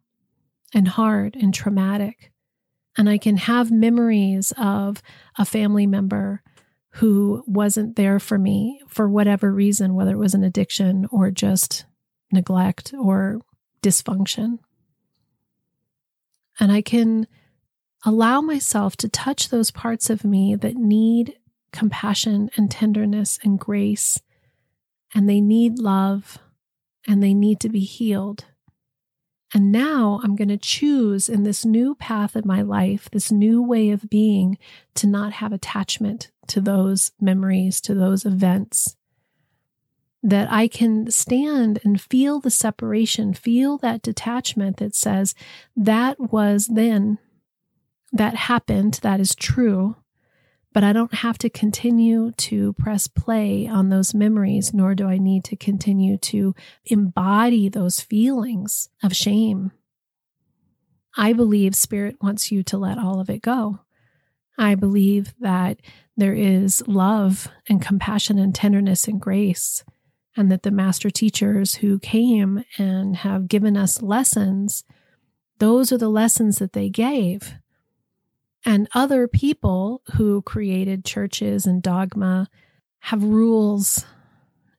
and 0.73 0.89
hard 0.89 1.37
and 1.37 1.53
traumatic. 1.53 2.33
And 2.97 3.09
I 3.09 3.19
can 3.19 3.37
have 3.37 3.71
memories 3.71 4.53
of 4.57 5.03
a 5.37 5.45
family 5.45 5.87
member 5.87 6.43
who 6.93 7.45
wasn't 7.47 7.97
there 7.97 8.19
for 8.19 8.39
me 8.39 8.81
for 8.89 9.09
whatever 9.09 9.53
reason, 9.53 9.95
whether 9.95 10.13
it 10.13 10.19
was 10.19 10.33
an 10.33 10.43
addiction 10.43 11.07
or 11.11 11.31
just 11.31 11.85
neglect 12.33 12.95
or 12.99 13.43
dysfunction. 13.83 14.59
And 16.59 16.73
I 16.73 16.83
can 16.83 17.27
allow 18.05 18.41
myself 18.41 18.97
to 18.99 19.09
touch 19.09 19.49
those 19.49 19.71
parts 19.71 20.11
of 20.11 20.25
me 20.25 20.55
that 20.55 20.77
need 20.77 21.39
compassion 21.73 22.51
and 22.57 22.71
tenderness 22.71 23.39
and 23.43 23.59
grace, 23.59 24.21
and 25.15 25.29
they 25.29 25.41
need 25.41 25.79
love 25.79 26.39
and 27.07 27.23
they 27.23 27.35
need 27.35 27.61
to 27.61 27.69
be 27.69 27.81
healed. 27.81 28.47
And 29.55 29.71
now 29.71 30.21
I'm 30.25 30.35
going 30.35 30.49
to 30.49 30.57
choose 30.57 31.29
in 31.29 31.45
this 31.45 31.65
new 31.65 31.95
path 31.95 32.35
of 32.35 32.45
my 32.45 32.63
life, 32.63 33.09
this 33.11 33.31
new 33.31 33.63
way 33.63 33.91
of 33.91 34.11
being, 34.11 34.59
to 34.97 35.07
not 35.07 35.35
have 35.35 35.53
attachment 35.53 36.31
to 36.49 36.61
those 36.61 37.13
memories, 37.21 37.81
to 37.83 37.95
those 37.95 38.25
events. 38.25 38.97
That 40.29 40.51
I 40.51 40.67
can 40.67 41.09
stand 41.13 41.79
and 41.85 42.01
feel 42.01 42.41
the 42.41 42.51
separation, 42.51 43.33
feel 43.33 43.79
that 43.79 44.03
detachment 44.03 44.79
that 44.79 44.97
says, 44.97 45.37
that 45.77 46.19
was 46.19 46.67
then, 46.67 47.19
that 48.13 48.35
happened, 48.35 48.99
that 49.03 49.21
is 49.21 49.37
true, 49.37 49.95
but 50.73 50.83
I 50.83 50.93
don't 50.93 51.15
have 51.15 51.39
to 51.39 51.49
continue 51.49 52.33
to 52.33 52.73
press 52.73 53.07
play 53.07 53.69
on 53.69 53.89
those 53.89 54.15
memories, 54.15 54.75
nor 54.75 54.97
do 54.97 55.07
I 55.07 55.19
need 55.19 55.45
to 55.45 55.57
continue 55.57 56.19
to 56.19 56.57
embody 56.85 57.69
those 57.69 58.01
feelings 58.01 58.89
of 59.05 59.15
shame. 59.15 59.71
I 61.17 61.35
believe 61.35 61.77
Spirit 61.77 62.17
wants 62.21 62.51
you 62.51 62.65
to 62.65 62.77
let 62.77 62.99
all 62.99 63.21
of 63.21 63.31
it 63.31 63.43
go. 63.43 63.79
I 64.59 64.75
believe 64.75 65.35
that 65.39 65.79
there 66.17 66.35
is 66.35 66.83
love 66.89 67.49
and 67.69 67.81
compassion 67.81 68.41
and 68.41 68.53
tenderness 68.53 69.07
and 69.07 69.21
grace, 69.21 69.85
and 70.37 70.53
that 70.53 70.63
the 70.63 70.71
master 70.71 71.11
teachers 71.11 71.77
who 71.77 71.99
came 71.99 72.65
and 72.79 73.17
have 73.17 73.49
given 73.49 73.77
us 73.77 74.03
lessons, 74.03 74.85
those 75.59 75.91
are 75.91 75.99
the 75.99 76.09
lessons 76.09 76.59
that 76.59 76.73
they 76.75 76.89
gave. 76.89 77.55
And 78.65 78.89
other 78.95 79.29
people 79.29 80.03
who 80.17 80.43
created 80.43 81.05
churches 81.05 81.67
and 81.67 81.83
dogma 81.83 82.49
have 83.01 83.23
rules 83.23 84.05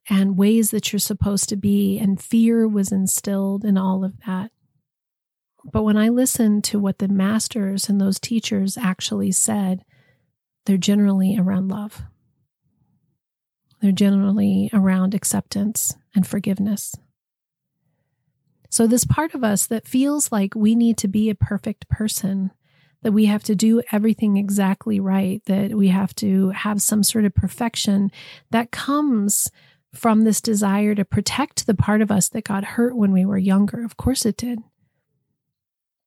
and 0.09 0.37
ways 0.37 0.71
that 0.71 0.91
you're 0.91 0.99
supposed 0.99 1.49
to 1.49 1.55
be, 1.55 1.97
and 1.97 2.21
fear 2.21 2.67
was 2.67 2.91
instilled 2.91 3.65
in 3.65 3.77
all 3.77 4.03
of 4.05 4.13
that. 4.25 4.51
But 5.71 5.83
when 5.83 5.97
I 5.97 6.09
listen 6.09 6.61
to 6.63 6.79
what 6.79 6.99
the 6.99 7.09
masters 7.09 7.89
and 7.89 7.99
those 7.99 8.19
teachers 8.19 8.77
actually 8.77 9.31
said, 9.33 9.83
they're 10.65 10.77
generally 10.77 11.37
around 11.37 11.69
love. 11.69 12.03
They're 13.81 13.91
generally 13.91 14.69
around 14.73 15.13
acceptance 15.13 15.95
and 16.15 16.25
forgiveness. 16.25 16.95
So, 18.69 18.87
this 18.87 19.05
part 19.05 19.33
of 19.33 19.43
us 19.43 19.67
that 19.67 19.87
feels 19.87 20.31
like 20.31 20.55
we 20.55 20.75
need 20.75 20.97
to 20.97 21.07
be 21.07 21.29
a 21.29 21.35
perfect 21.35 21.87
person, 21.87 22.51
that 23.01 23.13
we 23.13 23.25
have 23.25 23.43
to 23.43 23.55
do 23.55 23.81
everything 23.91 24.35
exactly 24.37 24.99
right, 24.99 25.41
that 25.45 25.71
we 25.71 25.87
have 25.87 26.13
to 26.15 26.49
have 26.49 26.81
some 26.81 27.03
sort 27.03 27.25
of 27.25 27.33
perfection, 27.33 28.11
that 28.51 28.71
comes 28.71 29.49
from 29.93 30.23
this 30.23 30.41
desire 30.41 30.93
to 30.95 31.05
protect 31.05 31.65
the 31.65 31.73
part 31.73 32.01
of 32.01 32.11
us 32.11 32.29
that 32.29 32.43
got 32.43 32.63
hurt 32.63 32.95
when 32.95 33.11
we 33.11 33.25
were 33.25 33.37
younger. 33.37 33.83
Of 33.83 33.97
course, 33.97 34.25
it 34.25 34.37
did. 34.37 34.59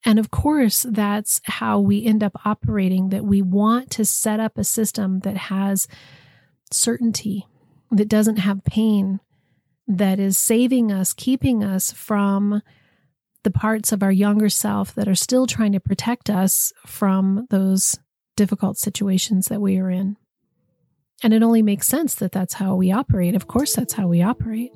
And 0.05 0.19
of 0.19 0.31
course, 0.31 0.87
that's 0.89 1.41
how 1.45 1.81
we 1.81 2.05
end 2.05 2.23
up 2.23 2.47
operating 2.47 3.11
that 3.11 3.25
we 3.25 3.43
want 3.43 3.91
to 3.93 4.05
set 4.05 4.41
up 4.41 4.57
a 4.57 4.65
system 4.65 5.21
that 5.21 5.37
has 5.37 5.89
certainty, 6.71 7.47
that 7.90 8.09
doesn't 8.09 8.37
have 8.37 8.64
pain, 8.64 9.20
that 9.87 10.18
is 10.18 10.38
saving 10.38 10.92
us, 10.92 11.12
keeping 11.12 11.64
us 11.64 11.92
from 11.92 12.62
the 13.42 13.50
parts 13.50 13.92
of 13.92 14.02
our 14.02 14.12
younger 14.12 14.49
self 14.49 14.94
that 14.94 15.09
are 15.09 15.14
still 15.14 15.47
trying 15.47 15.73
to 15.73 15.80
protect 15.80 16.28
us 16.30 16.73
from 16.87 17.47
those 17.50 17.99
difficult 18.37 18.78
situations 18.78 19.47
that 19.47 19.61
we 19.61 19.78
are 19.78 19.90
in. 19.90 20.16
And 21.23 21.35
it 21.35 21.42
only 21.42 21.62
makes 21.62 21.87
sense 21.87 22.14
that 22.16 22.32
that's 22.32 22.54
how 22.54 22.75
we 22.75 22.92
operate. 22.92 23.35
Of 23.35 23.47
course, 23.47 23.75
that's 23.75 23.92
how 23.92 24.09
we 24.09 24.23
operate. 24.23 24.73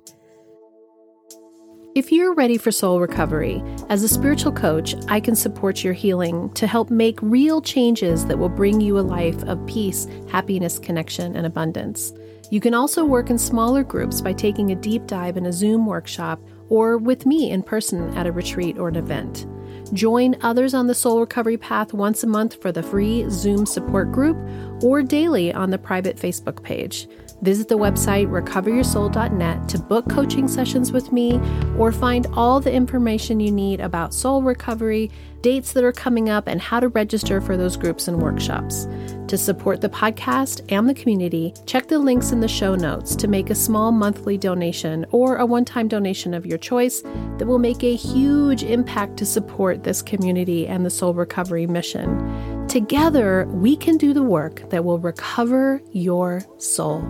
If 1.95 2.11
you're 2.11 2.35
ready 2.35 2.59
for 2.59 2.73
soul 2.73 2.99
recovery, 2.99 3.63
as 3.89 4.03
a 4.03 4.09
spiritual 4.09 4.51
coach, 4.51 4.97
I 5.09 5.21
can 5.21 5.37
support 5.37 5.85
your 5.85 5.93
healing 5.93 6.53
to 6.55 6.67
help 6.67 6.91
make 6.91 7.23
real 7.23 7.63
changes 7.63 8.27
that 8.27 8.39
will 8.39 8.49
bring 8.49 8.81
you 8.81 8.99
a 8.99 9.01
life 9.01 9.41
of 9.45 9.65
peace, 9.67 10.09
happiness, 10.29 10.81
connection, 10.81 11.37
and 11.37 11.47
abundance. 11.47 12.13
You 12.51 12.61
can 12.61 12.75
also 12.75 13.05
work 13.05 13.31
in 13.31 13.39
smaller 13.39 13.83
groups 13.83 14.21
by 14.21 14.33
taking 14.33 14.71
a 14.71 14.77
deep 14.77 15.07
dive 15.07 15.37
in 15.37 15.47
a 15.47 15.53
Zoom 15.53 15.87
workshop 15.87 16.41
or 16.69 16.99
with 16.99 17.27
me 17.27 17.51
in 17.51 17.63
person 17.63 18.17
at 18.17 18.27
a 18.27 18.33
retreat 18.33 18.79
or 18.79 18.89
an 18.89 18.97
event. 18.97 19.47
Join 19.93 20.37
others 20.41 20.73
on 20.73 20.87
the 20.87 20.95
soul 20.95 21.21
recovery 21.21 21.57
path 21.57 21.93
once 21.93 22.23
a 22.23 22.27
month 22.27 22.61
for 22.61 22.73
the 22.73 22.83
free 22.83 23.27
Zoom 23.29 23.67
support 23.67 24.13
group 24.13 24.37
or 24.83 25.03
daily 25.03 25.53
on 25.53 25.71
the 25.71 25.79
private 25.79 26.17
Facebook 26.17 26.63
page. 26.63 27.07
Visit 27.43 27.69
the 27.69 27.77
website 27.77 28.29
recoveryoursoul.net 28.29 29.69
to 29.69 29.79
book 29.79 30.09
coaching 30.09 30.49
sessions 30.49 30.93
with 30.93 31.13
me 31.13 31.39
or 31.77 31.93
find 31.93 32.27
all 32.33 32.61
the 32.61 32.73
information 32.73 33.41
you 33.41 33.51
need 33.51 33.81
about 33.81 34.15
soul 34.15 34.43
recovery, 34.43 35.11
dates 35.45 35.75
that 35.75 35.85
are 35.85 35.93
coming 35.93 36.31
up, 36.31 36.49
and 36.49 36.59
how 36.59 36.81
to 36.81 36.89
register 36.89 37.39
for 37.39 37.55
those 37.55 37.77
groups 37.77 38.09
and 38.09 38.23
workshops. 38.23 38.89
To 39.29 39.37
support 39.37 39.83
the 39.83 39.91
podcast 39.91 40.63
and 40.73 40.89
the 40.89 40.95
community, 40.95 41.53
check 41.67 41.87
the 41.87 41.99
links 41.99 42.33
in 42.33 42.41
the 42.41 42.49
show 42.49 42.75
notes 42.75 43.15
to 43.17 43.29
make 43.29 43.51
a 43.51 43.55
small 43.55 43.93
monthly 43.93 44.39
donation 44.39 45.05
or 45.11 45.37
a 45.37 45.45
one 45.45 45.67
time 45.67 45.87
donation 45.87 46.33
of 46.33 46.47
your 46.47 46.57
choice 46.57 47.03
that 47.03 47.47
will 47.47 47.59
make 47.59 47.85
a 47.85 47.95
huge 47.95 48.63
impact 48.63 49.19
to 49.19 49.27
support 49.27 49.85
this 49.85 50.01
community 50.01 50.67
and 50.67 50.87
the 50.87 50.91
soul 50.91 51.13
recovery 51.13 51.67
mission. 51.67 52.67
Together, 52.67 53.47
we 53.51 53.77
can 53.77 53.99
do 53.99 54.15
the 54.15 54.23
work 54.23 54.71
that 54.71 54.83
will 54.83 54.99
recover 54.99 55.83
your 55.93 56.41
soul. 56.57 57.03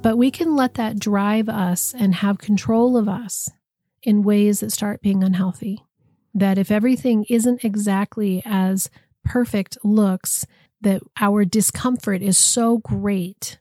But 0.00 0.16
we 0.16 0.30
can 0.30 0.54
let 0.54 0.74
that 0.74 1.00
drive 1.00 1.48
us 1.48 1.92
and 1.92 2.14
have 2.14 2.38
control 2.38 2.96
of 2.96 3.08
us 3.08 3.50
in 4.04 4.22
ways 4.22 4.60
that 4.60 4.70
start 4.70 5.02
being 5.02 5.24
unhealthy. 5.24 5.84
That 6.32 6.58
if 6.58 6.70
everything 6.70 7.24
isn't 7.28 7.64
exactly 7.64 8.42
as 8.44 8.88
perfect 9.24 9.78
looks, 9.82 10.46
that 10.80 11.02
our 11.20 11.44
discomfort 11.44 12.22
is 12.22 12.38
so 12.38 12.78
great 12.78 13.58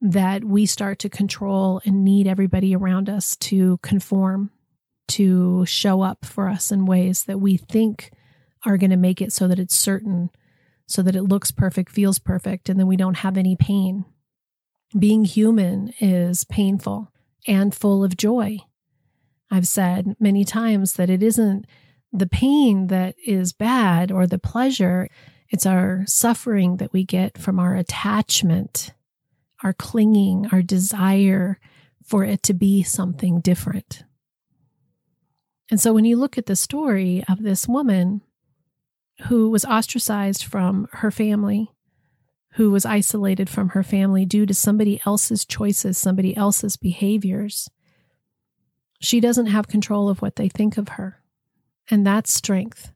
that 0.00 0.44
we 0.44 0.64
start 0.64 0.98
to 1.00 1.10
control 1.10 1.82
and 1.84 2.04
need 2.04 2.26
everybody 2.26 2.74
around 2.74 3.10
us 3.10 3.36
to 3.36 3.78
conform, 3.82 4.50
to 5.08 5.66
show 5.66 6.00
up 6.00 6.24
for 6.24 6.48
us 6.48 6.72
in 6.72 6.86
ways 6.86 7.24
that 7.24 7.38
we 7.38 7.58
think 7.58 8.10
are 8.64 8.78
going 8.78 8.90
to 8.90 8.96
make 8.96 9.20
it 9.20 9.32
so 9.32 9.46
that 9.46 9.58
it's 9.58 9.76
certain, 9.76 10.30
so 10.86 11.02
that 11.02 11.16
it 11.16 11.24
looks 11.24 11.50
perfect, 11.50 11.92
feels 11.92 12.18
perfect, 12.18 12.68
and 12.68 12.80
then 12.80 12.86
we 12.86 12.96
don't 12.96 13.18
have 13.18 13.36
any 13.36 13.54
pain 13.56 14.06
being 14.98 15.24
human 15.24 15.92
is 16.00 16.44
painful 16.44 17.12
and 17.46 17.74
full 17.74 18.02
of 18.02 18.16
joy. 18.16 18.58
I've 19.50 19.68
said 19.68 20.16
many 20.18 20.44
times 20.44 20.94
that 20.94 21.10
it 21.10 21.22
isn't 21.22 21.66
the 22.12 22.26
pain 22.26 22.88
that 22.88 23.14
is 23.24 23.52
bad 23.52 24.10
or 24.10 24.26
the 24.26 24.38
pleasure, 24.38 25.08
it's 25.48 25.66
our 25.66 26.04
suffering 26.06 26.76
that 26.78 26.92
we 26.92 27.04
get 27.04 27.38
from 27.38 27.58
our 27.58 27.76
attachment, 27.76 28.92
our 29.62 29.72
clinging, 29.72 30.46
our 30.52 30.62
desire 30.62 31.58
for 32.04 32.24
it 32.24 32.42
to 32.44 32.54
be 32.54 32.82
something 32.82 33.40
different. 33.40 34.04
And 35.70 35.80
so 35.80 35.92
when 35.92 36.04
you 36.04 36.16
look 36.16 36.36
at 36.36 36.46
the 36.46 36.56
story 36.56 37.24
of 37.28 37.42
this 37.42 37.68
woman 37.68 38.22
who 39.28 39.50
was 39.50 39.64
ostracized 39.64 40.44
from 40.44 40.88
her 40.92 41.10
family, 41.10 41.70
who 42.54 42.70
was 42.70 42.84
isolated 42.84 43.48
from 43.48 43.70
her 43.70 43.82
family 43.82 44.24
due 44.24 44.46
to 44.46 44.54
somebody 44.54 45.00
else's 45.06 45.44
choices, 45.44 45.96
somebody 45.96 46.36
else's 46.36 46.76
behaviors. 46.76 47.70
She 49.00 49.20
doesn't 49.20 49.46
have 49.46 49.68
control 49.68 50.08
of 50.08 50.20
what 50.20 50.36
they 50.36 50.48
think 50.48 50.76
of 50.76 50.90
her. 50.90 51.22
And 51.90 52.06
that's 52.06 52.32
strength 52.32 52.92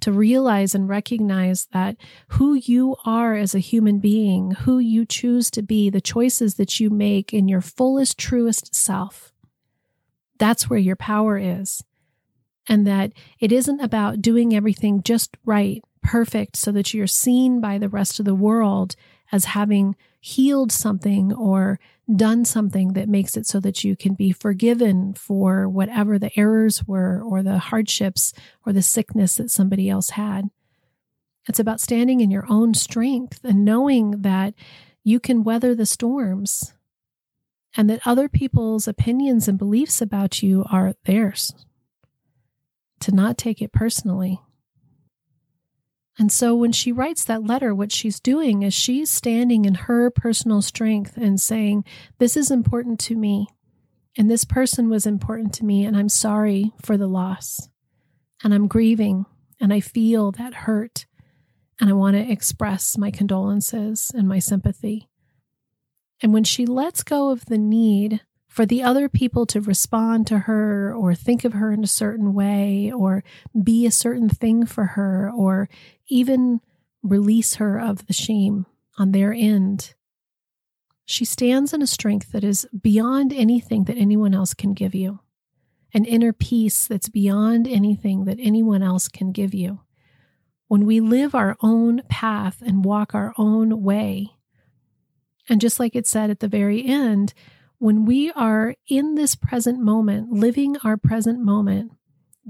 to 0.00 0.12
realize 0.12 0.74
and 0.74 0.88
recognize 0.88 1.66
that 1.72 1.96
who 2.28 2.54
you 2.54 2.96
are 3.04 3.34
as 3.34 3.54
a 3.54 3.58
human 3.60 3.98
being, 3.98 4.52
who 4.52 4.78
you 4.78 5.04
choose 5.04 5.50
to 5.52 5.62
be, 5.62 5.90
the 5.90 6.00
choices 6.00 6.54
that 6.54 6.80
you 6.80 6.90
make 6.90 7.32
in 7.32 7.48
your 7.48 7.60
fullest, 7.60 8.18
truest 8.18 8.74
self, 8.74 9.32
that's 10.38 10.70
where 10.70 10.78
your 10.78 10.96
power 10.96 11.36
is. 11.36 11.84
And 12.68 12.86
that 12.86 13.12
it 13.38 13.52
isn't 13.52 13.80
about 13.80 14.22
doing 14.22 14.54
everything 14.54 15.02
just 15.02 15.36
right 15.44 15.82
perfect 16.02 16.56
so 16.56 16.72
that 16.72 16.94
you're 16.94 17.06
seen 17.06 17.60
by 17.60 17.78
the 17.78 17.88
rest 17.88 18.18
of 18.18 18.24
the 18.24 18.34
world 18.34 18.96
as 19.32 19.46
having 19.46 19.96
healed 20.20 20.72
something 20.72 21.32
or 21.32 21.78
done 22.16 22.44
something 22.44 22.94
that 22.94 23.08
makes 23.08 23.36
it 23.36 23.46
so 23.46 23.60
that 23.60 23.84
you 23.84 23.96
can 23.96 24.14
be 24.14 24.32
forgiven 24.32 25.14
for 25.14 25.68
whatever 25.68 26.18
the 26.18 26.30
errors 26.38 26.86
were 26.86 27.22
or 27.22 27.42
the 27.42 27.58
hardships 27.58 28.32
or 28.64 28.72
the 28.72 28.82
sickness 28.82 29.36
that 29.36 29.50
somebody 29.50 29.88
else 29.88 30.10
had. 30.10 30.50
It's 31.48 31.58
about 31.58 31.80
standing 31.80 32.20
in 32.20 32.30
your 32.30 32.46
own 32.48 32.74
strength 32.74 33.40
and 33.44 33.64
knowing 33.64 34.22
that 34.22 34.54
you 35.02 35.18
can 35.18 35.42
weather 35.44 35.74
the 35.74 35.86
storms 35.86 36.74
and 37.76 37.88
that 37.88 38.06
other 38.06 38.28
people's 38.28 38.88
opinions 38.88 39.48
and 39.48 39.58
beliefs 39.58 40.02
about 40.02 40.42
you 40.42 40.64
are 40.70 40.94
theirs. 41.04 41.54
To 43.00 43.12
not 43.12 43.38
take 43.38 43.62
it 43.62 43.72
personally. 43.72 44.40
And 46.20 46.30
so 46.30 46.54
when 46.54 46.70
she 46.70 46.92
writes 46.92 47.24
that 47.24 47.46
letter, 47.46 47.74
what 47.74 47.90
she's 47.90 48.20
doing 48.20 48.62
is 48.62 48.74
she's 48.74 49.10
standing 49.10 49.64
in 49.64 49.72
her 49.72 50.10
personal 50.10 50.60
strength 50.60 51.16
and 51.16 51.40
saying, 51.40 51.82
This 52.18 52.36
is 52.36 52.50
important 52.50 53.00
to 53.00 53.16
me. 53.16 53.48
And 54.18 54.30
this 54.30 54.44
person 54.44 54.90
was 54.90 55.06
important 55.06 55.54
to 55.54 55.64
me. 55.64 55.82
And 55.86 55.96
I'm 55.96 56.10
sorry 56.10 56.72
for 56.82 56.98
the 56.98 57.06
loss. 57.06 57.70
And 58.44 58.52
I'm 58.52 58.68
grieving. 58.68 59.24
And 59.62 59.72
I 59.72 59.80
feel 59.80 60.30
that 60.32 60.52
hurt. 60.52 61.06
And 61.80 61.88
I 61.88 61.94
want 61.94 62.16
to 62.16 62.30
express 62.30 62.98
my 62.98 63.10
condolences 63.10 64.12
and 64.14 64.28
my 64.28 64.40
sympathy. 64.40 65.08
And 66.22 66.34
when 66.34 66.44
she 66.44 66.66
lets 66.66 67.02
go 67.02 67.30
of 67.30 67.46
the 67.46 67.56
need 67.56 68.20
for 68.50 68.66
the 68.66 68.82
other 68.82 69.08
people 69.08 69.46
to 69.46 69.60
respond 69.60 70.26
to 70.26 70.40
her 70.40 70.92
or 70.92 71.14
think 71.14 71.44
of 71.44 71.52
her 71.52 71.70
in 71.70 71.84
a 71.84 71.86
certain 71.86 72.34
way 72.34 72.90
or 72.90 73.22
be 73.62 73.86
a 73.86 73.92
certain 73.92 74.28
thing 74.28 74.66
for 74.66 74.84
her 74.84 75.30
or 75.30 75.68
even 76.08 76.60
release 77.00 77.54
her 77.54 77.78
of 77.80 78.08
the 78.08 78.12
shame 78.12 78.66
on 78.98 79.12
their 79.12 79.32
end. 79.32 79.94
She 81.04 81.24
stands 81.24 81.72
in 81.72 81.80
a 81.80 81.86
strength 81.86 82.32
that 82.32 82.42
is 82.42 82.66
beyond 82.82 83.32
anything 83.32 83.84
that 83.84 83.96
anyone 83.96 84.34
else 84.34 84.52
can 84.52 84.74
give 84.74 84.96
you. 84.96 85.20
an 85.92 86.04
inner 86.04 86.32
peace 86.32 86.86
that's 86.86 87.08
beyond 87.08 87.66
anything 87.66 88.24
that 88.24 88.38
anyone 88.40 88.82
else 88.82 89.08
can 89.08 89.32
give 89.32 89.54
you. 89.54 89.80
When 90.68 90.86
we 90.86 91.00
live 91.00 91.34
our 91.34 91.56
own 91.62 92.02
path 92.08 92.62
and 92.64 92.84
walk 92.84 93.14
our 93.14 93.32
own 93.36 93.82
way, 93.82 94.30
and 95.48 95.60
just 95.60 95.80
like 95.80 95.96
it 95.96 96.06
said 96.06 96.30
at 96.30 96.38
the 96.40 96.48
very 96.48 96.84
end, 96.86 97.34
when 97.80 98.04
we 98.04 98.30
are 98.32 98.74
in 98.88 99.14
this 99.14 99.34
present 99.34 99.80
moment, 99.80 100.30
living 100.30 100.76
our 100.84 100.98
present 100.98 101.40
moment, 101.40 101.90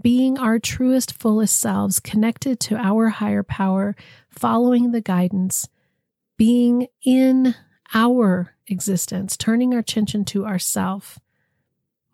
being 0.03 0.37
our 0.37 0.59
truest, 0.59 1.13
fullest 1.13 1.59
selves, 1.59 2.01
connected 2.01 2.59
to 2.59 2.75
our 2.75 3.11
higher 3.11 3.45
power, 3.45 3.95
following 4.29 4.91
the 4.91 5.01
guidance, 5.01 5.69
being 6.37 6.89
in 7.05 7.55
our 7.95 8.57
existence, 8.67 9.37
turning 9.37 9.73
our 9.73 9.79
attention 9.79 10.25
to 10.25 10.45
ourself, 10.45 11.21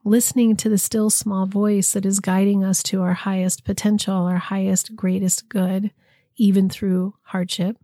listening 0.04 0.54
to 0.54 0.68
the 0.68 0.76
still 0.76 1.08
small 1.08 1.46
voice 1.46 1.94
that 1.94 2.04
is 2.04 2.20
guiding 2.20 2.62
us 2.62 2.82
to 2.82 3.00
our 3.00 3.14
highest 3.14 3.64
potential, 3.64 4.26
our 4.26 4.36
highest, 4.36 4.94
greatest 4.94 5.48
good, 5.48 5.90
even 6.36 6.68
through 6.68 7.14
hardship, 7.22 7.78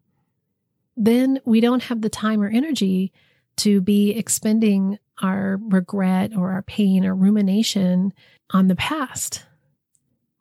then 0.95 1.41
we 1.47 1.63
don't 1.63 1.85
have 1.85 2.03
the 2.03 2.11
time 2.11 2.43
or 2.43 2.49
energy 2.49 3.15
to 3.57 3.81
be 3.81 4.11
expending 4.11 4.99
our 5.21 5.59
regret 5.61 6.33
or 6.37 6.53
our 6.53 6.63
pain 6.63 7.05
or 7.05 7.15
rumination 7.15 8.13
on 8.51 8.69
the 8.69 8.77
past. 8.77 9.45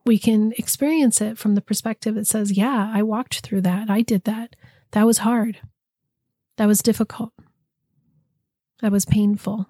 We 0.05 0.17
can 0.17 0.53
experience 0.57 1.21
it 1.21 1.37
from 1.37 1.55
the 1.55 1.61
perspective 1.61 2.15
that 2.15 2.27
says, 2.27 2.51
Yeah, 2.51 2.91
I 2.93 3.03
walked 3.03 3.41
through 3.41 3.61
that. 3.61 3.89
I 3.89 4.01
did 4.01 4.23
that. 4.23 4.55
That 4.91 5.05
was 5.05 5.19
hard. 5.19 5.59
That 6.57 6.67
was 6.67 6.81
difficult. 6.81 7.31
That 8.81 8.91
was 8.91 9.05
painful. 9.05 9.67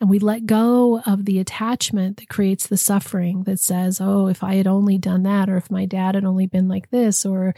And 0.00 0.10
we 0.10 0.18
let 0.18 0.46
go 0.46 1.00
of 1.06 1.26
the 1.26 1.38
attachment 1.38 2.16
that 2.16 2.28
creates 2.28 2.66
the 2.66 2.76
suffering 2.76 3.44
that 3.44 3.60
says, 3.60 4.00
oh, 4.00 4.26
if 4.26 4.42
I 4.42 4.56
had 4.56 4.66
only 4.66 4.98
done 4.98 5.22
that, 5.22 5.48
or 5.48 5.56
if 5.56 5.70
my 5.70 5.86
dad 5.86 6.16
had 6.16 6.24
only 6.24 6.48
been 6.48 6.66
like 6.66 6.90
this, 6.90 7.24
or 7.24 7.54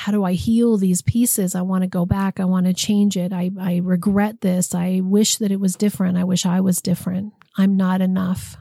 how 0.00 0.12
do 0.12 0.24
I 0.24 0.32
heal 0.32 0.78
these 0.78 1.02
pieces? 1.02 1.54
I 1.54 1.60
want 1.60 1.82
to 1.82 1.86
go 1.86 2.06
back. 2.06 2.40
I 2.40 2.46
want 2.46 2.64
to 2.64 2.72
change 2.72 3.18
it. 3.18 3.34
I, 3.34 3.50
I 3.60 3.82
regret 3.84 4.40
this. 4.40 4.74
I 4.74 5.02
wish 5.04 5.36
that 5.36 5.52
it 5.52 5.60
was 5.60 5.74
different. 5.74 6.16
I 6.16 6.24
wish 6.24 6.46
I 6.46 6.58
was 6.62 6.80
different. 6.80 7.34
I'm 7.58 7.76
not 7.76 8.00
enough. 8.00 8.56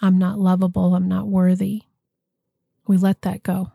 I'm 0.00 0.16
not 0.16 0.38
lovable. 0.38 0.94
I'm 0.94 1.08
not 1.08 1.28
worthy. 1.28 1.82
We 2.86 2.96
let 2.96 3.20
that 3.20 3.42
go. 3.42 3.72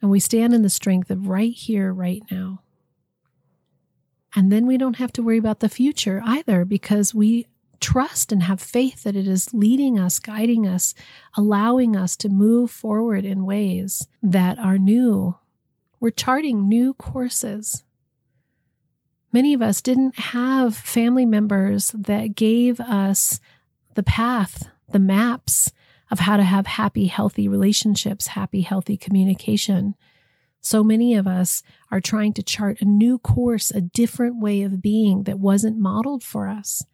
And 0.00 0.10
we 0.10 0.18
stand 0.18 0.54
in 0.54 0.62
the 0.62 0.70
strength 0.70 1.10
of 1.10 1.28
right 1.28 1.52
here, 1.52 1.92
right 1.92 2.22
now. 2.30 2.62
And 4.34 4.50
then 4.50 4.66
we 4.66 4.78
don't 4.78 4.96
have 4.96 5.12
to 5.12 5.22
worry 5.22 5.36
about 5.36 5.60
the 5.60 5.68
future 5.68 6.22
either 6.24 6.64
because 6.64 7.14
we 7.14 7.46
trust 7.80 8.32
and 8.32 8.42
have 8.42 8.60
faith 8.60 9.02
that 9.02 9.16
it 9.16 9.26
is 9.26 9.54
leading 9.54 9.98
us, 9.98 10.18
guiding 10.18 10.66
us, 10.66 10.94
allowing 11.36 11.96
us 11.96 12.16
to 12.16 12.28
move 12.28 12.70
forward 12.70 13.24
in 13.24 13.44
ways 13.44 14.06
that 14.22 14.58
are 14.58 14.78
new. 14.78 15.36
We're 16.00 16.10
charting 16.10 16.68
new 16.68 16.94
courses. 16.94 17.84
Many 19.32 19.52
of 19.52 19.62
us 19.62 19.80
didn't 19.82 20.18
have 20.18 20.76
family 20.76 21.26
members 21.26 21.90
that 21.90 22.34
gave 22.34 22.80
us 22.80 23.40
the 23.94 24.02
path, 24.02 24.68
the 24.90 24.98
maps 24.98 25.72
of 26.10 26.20
how 26.20 26.36
to 26.36 26.44
have 26.44 26.66
happy, 26.66 27.06
healthy 27.06 27.48
relationships, 27.48 28.28
happy, 28.28 28.62
healthy 28.62 28.96
communication. 28.96 29.94
So 30.60 30.82
many 30.82 31.14
of 31.14 31.26
us 31.26 31.62
are 31.90 32.00
trying 32.00 32.32
to 32.34 32.42
chart 32.42 32.80
a 32.80 32.86
new 32.86 33.18
course, 33.18 33.70
a 33.70 33.80
different 33.80 34.40
way 34.40 34.62
of 34.62 34.80
being 34.80 35.24
that 35.24 35.38
wasn't 35.38 35.78
modeled 35.78 36.22
for 36.22 36.48
us. 36.48 36.84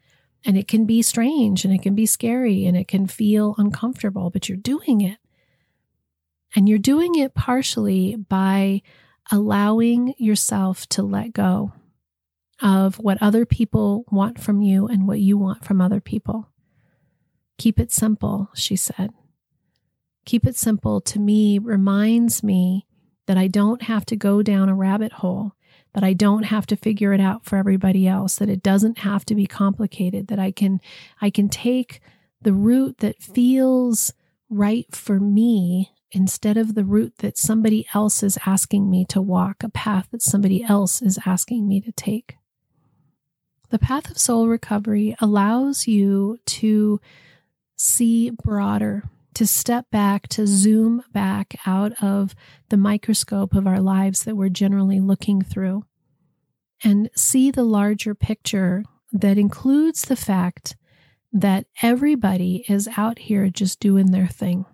And 0.44 0.58
it 0.58 0.68
can 0.68 0.84
be 0.84 1.00
strange 1.00 1.64
and 1.64 1.72
it 1.72 1.82
can 1.82 1.94
be 1.94 2.06
scary 2.06 2.66
and 2.66 2.76
it 2.76 2.88
can 2.88 3.06
feel 3.06 3.54
uncomfortable, 3.56 4.30
but 4.30 4.48
you're 4.48 4.58
doing 4.58 5.00
it. 5.00 5.18
And 6.54 6.68
you're 6.68 6.78
doing 6.78 7.14
it 7.16 7.34
partially 7.34 8.16
by 8.16 8.82
allowing 9.32 10.14
yourself 10.18 10.86
to 10.88 11.02
let 11.02 11.32
go 11.32 11.72
of 12.62 12.96
what 12.96 13.18
other 13.20 13.44
people 13.44 14.04
want 14.10 14.40
from 14.40 14.60
you 14.60 14.86
and 14.86 15.08
what 15.08 15.20
you 15.20 15.36
want 15.36 15.64
from 15.64 15.80
other 15.80 16.00
people. 16.00 16.50
Keep 17.58 17.80
it 17.80 17.92
simple, 17.92 18.50
she 18.54 18.76
said. 18.76 19.10
Keep 20.24 20.46
it 20.46 20.56
simple 20.56 21.00
to 21.02 21.18
me 21.18 21.58
reminds 21.58 22.42
me 22.42 22.86
that 23.26 23.36
I 23.36 23.48
don't 23.48 23.82
have 23.82 24.04
to 24.06 24.16
go 24.16 24.42
down 24.42 24.68
a 24.68 24.74
rabbit 24.74 25.12
hole, 25.12 25.52
that 25.94 26.04
I 26.04 26.12
don't 26.12 26.42
have 26.42 26.66
to 26.66 26.76
figure 26.76 27.12
it 27.12 27.20
out 27.20 27.44
for 27.44 27.56
everybody 27.56 28.06
else, 28.06 28.36
that 28.36 28.50
it 28.50 28.62
doesn't 28.62 28.98
have 28.98 29.24
to 29.26 29.34
be 29.34 29.46
complicated, 29.46 30.26
that 30.28 30.38
I 30.38 30.50
can 30.50 30.80
I 31.20 31.30
can 31.30 31.48
take 31.48 32.00
the 32.42 32.52
route 32.52 32.98
that 32.98 33.22
feels 33.22 34.12
right 34.50 34.86
for 34.94 35.18
me 35.18 35.92
instead 36.10 36.56
of 36.56 36.74
the 36.74 36.84
route 36.84 37.14
that 37.18 37.38
somebody 37.38 37.86
else 37.94 38.22
is 38.22 38.38
asking 38.46 38.90
me 38.90 39.04
to 39.06 39.20
walk, 39.20 39.62
a 39.62 39.68
path 39.68 40.08
that 40.10 40.22
somebody 40.22 40.62
else 40.62 41.00
is 41.02 41.18
asking 41.26 41.66
me 41.66 41.80
to 41.80 41.92
take. 41.92 42.36
The 43.70 43.78
path 43.78 44.10
of 44.10 44.18
soul 44.18 44.46
recovery 44.46 45.16
allows 45.20 45.88
you 45.88 46.38
to 46.46 47.00
see 47.76 48.30
broader 48.30 49.02
to 49.34 49.46
step 49.46 49.90
back, 49.90 50.28
to 50.28 50.46
zoom 50.46 51.02
back 51.12 51.56
out 51.66 51.92
of 52.02 52.34
the 52.68 52.76
microscope 52.76 53.54
of 53.54 53.66
our 53.66 53.80
lives 53.80 54.24
that 54.24 54.36
we're 54.36 54.48
generally 54.48 55.00
looking 55.00 55.42
through 55.42 55.84
and 56.82 57.10
see 57.14 57.50
the 57.50 57.64
larger 57.64 58.14
picture 58.14 58.84
that 59.12 59.38
includes 59.38 60.02
the 60.02 60.16
fact 60.16 60.76
that 61.32 61.66
everybody 61.82 62.64
is 62.68 62.88
out 62.96 63.18
here 63.18 63.48
just 63.50 63.80
doing 63.80 64.10
their 64.10 64.26
thing. 64.26 64.66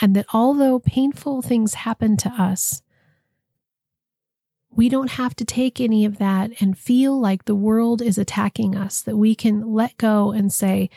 And 0.00 0.14
that 0.14 0.26
although 0.32 0.78
painful 0.78 1.42
things 1.42 1.74
happen 1.74 2.16
to 2.18 2.28
us, 2.28 2.82
we 4.70 4.88
don't 4.88 5.12
have 5.12 5.34
to 5.36 5.44
take 5.44 5.80
any 5.80 6.04
of 6.04 6.18
that 6.18 6.52
and 6.60 6.78
feel 6.78 7.18
like 7.18 7.44
the 7.44 7.54
world 7.56 8.00
is 8.00 8.16
attacking 8.16 8.76
us, 8.76 9.02
that 9.02 9.16
we 9.16 9.34
can 9.34 9.72
let 9.72 9.96
go 9.96 10.30
and 10.30 10.52
say, 10.52 10.88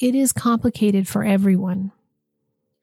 it 0.00 0.14
is 0.14 0.32
complicated 0.32 1.08
for 1.08 1.24
everyone. 1.24 1.92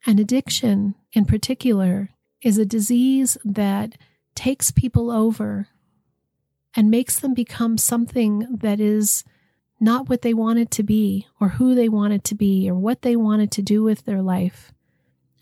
And 0.06 0.20
addiction, 0.20 0.96
in 1.14 1.26
particular, 1.26 2.10
is 2.42 2.58
a 2.58 2.66
disease 2.66 3.38
that 3.44 3.98
takes 4.36 4.70
people 4.70 5.10
over 5.10 5.68
and 6.76 6.92
makes 6.92 7.20
them 7.20 7.34
become 7.34 7.78
something 7.78 8.46
that 8.60 8.80
is 8.80 9.24
not 9.80 10.10
what 10.10 10.22
they 10.22 10.34
wanted 10.34 10.72
to 10.72 10.84
be, 10.84 11.28
or 11.40 11.50
who 11.50 11.76
they 11.76 11.90
wanted 11.90 12.24
to 12.24 12.36
be, 12.36 12.70
or 12.70 12.76
what 12.76 13.02
they 13.02 13.16
wanted 13.16 13.52
to 13.52 13.62
do 13.62 13.84
with 13.84 14.06
their 14.06 14.22
life. 14.22 14.72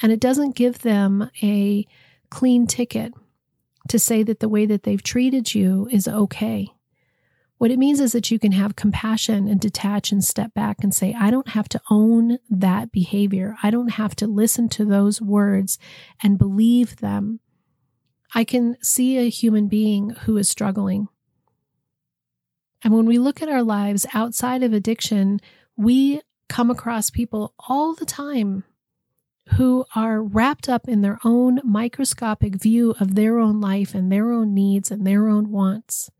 And 0.01 0.11
it 0.11 0.19
doesn't 0.19 0.55
give 0.55 0.79
them 0.79 1.29
a 1.41 1.85
clean 2.29 2.65
ticket 2.65 3.13
to 3.89 3.99
say 3.99 4.23
that 4.23 4.39
the 4.39 4.49
way 4.49 4.65
that 4.65 4.83
they've 4.83 5.03
treated 5.03 5.53
you 5.53 5.87
is 5.91 6.07
okay. 6.07 6.69
What 7.63 7.71
it 7.71 7.79
means 7.79 8.01
is 8.01 8.11
that 8.11 8.29
you 8.29 8.39
can 8.39 8.51
have 8.51 8.75
compassion 8.75 9.47
and 9.47 9.57
detach 9.57 10.11
and 10.11 10.21
step 10.21 10.53
back 10.53 10.83
and 10.83 10.93
say, 10.93 11.15
I 11.17 11.31
don't 11.31 11.47
have 11.47 11.69
to 11.69 11.81
own 11.89 12.39
that 12.49 12.91
behavior. 12.91 13.55
I 13.63 13.69
don't 13.69 13.91
have 13.91 14.17
to 14.17 14.27
listen 14.27 14.67
to 14.67 14.83
those 14.83 15.21
words 15.21 15.79
and 16.21 16.37
believe 16.37 16.97
them. 16.97 17.39
I 18.35 18.43
can 18.43 18.75
see 18.83 19.17
a 19.17 19.29
human 19.29 19.69
being 19.69 20.09
who 20.09 20.35
is 20.35 20.49
struggling. 20.49 21.07
And 22.83 22.93
when 22.93 23.05
we 23.05 23.17
look 23.17 23.41
at 23.41 23.47
our 23.47 23.63
lives 23.63 24.05
outside 24.13 24.61
of 24.61 24.73
addiction, 24.73 25.39
we 25.77 26.19
come 26.49 26.69
across 26.69 27.09
people 27.09 27.53
all 27.69 27.93
the 27.93 28.05
time 28.05 28.65
who 29.55 29.85
are 29.95 30.21
wrapped 30.21 30.67
up 30.67 30.89
in 30.89 30.99
their 30.99 31.17
own 31.23 31.61
microscopic 31.63 32.55
view 32.55 32.93
of 32.99 33.15
their 33.15 33.39
own 33.39 33.61
life 33.61 33.95
and 33.95 34.11
their 34.11 34.33
own 34.33 34.53
needs 34.53 34.91
and 34.91 35.07
their 35.07 35.29
own 35.29 35.49
wants 35.49 36.11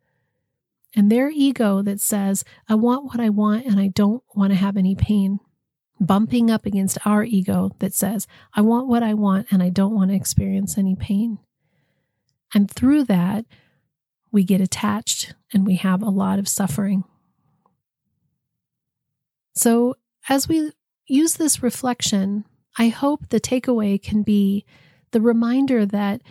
and 0.95 1.11
their 1.11 1.29
ego 1.29 1.81
that 1.81 1.99
says, 1.99 2.43
I 2.69 2.75
want 2.75 3.05
what 3.05 3.19
I 3.19 3.29
want 3.29 3.65
and 3.65 3.79
I 3.79 3.87
don't 3.87 4.23
want 4.35 4.51
to 4.51 4.57
have 4.57 4.77
any 4.77 4.95
pain, 4.95 5.39
bumping 5.99 6.51
up 6.51 6.65
against 6.65 6.97
our 7.05 7.23
ego 7.23 7.71
that 7.79 7.93
says, 7.93 8.27
I 8.53 8.61
want 8.61 8.87
what 8.87 9.01
I 9.01 9.13
want 9.13 9.47
and 9.51 9.63
I 9.63 9.69
don't 9.69 9.95
want 9.95 10.11
to 10.11 10.15
experience 10.15 10.77
any 10.77 10.95
pain. 10.95 11.39
And 12.53 12.69
through 12.69 13.05
that, 13.05 13.45
we 14.31 14.43
get 14.43 14.61
attached 14.61 15.33
and 15.51 15.65
we 15.65 15.75
have 15.77 16.01
a 16.01 16.09
lot 16.09 16.39
of 16.39 16.47
suffering. 16.47 17.03
So, 19.55 19.95
as 20.29 20.47
we 20.47 20.71
use 21.05 21.35
this 21.35 21.61
reflection, 21.61 22.45
I 22.77 22.87
hope 22.87 23.29
the 23.29 23.41
takeaway 23.41 24.01
can 24.01 24.23
be 24.23 24.65
the 25.11 25.21
reminder 25.21 25.85
that 25.85 26.21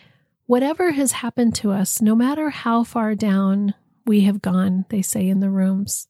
whatever 0.46 0.92
has 0.92 1.12
happened 1.12 1.54
to 1.56 1.70
us, 1.70 2.00
no 2.00 2.16
matter 2.16 2.50
how 2.50 2.82
far 2.82 3.14
down 3.14 3.74
we 4.06 4.22
have 4.22 4.42
gone, 4.42 4.84
they 4.88 5.02
say 5.02 5.28
in 5.28 5.40
the 5.40 5.50
rooms. 5.50 6.08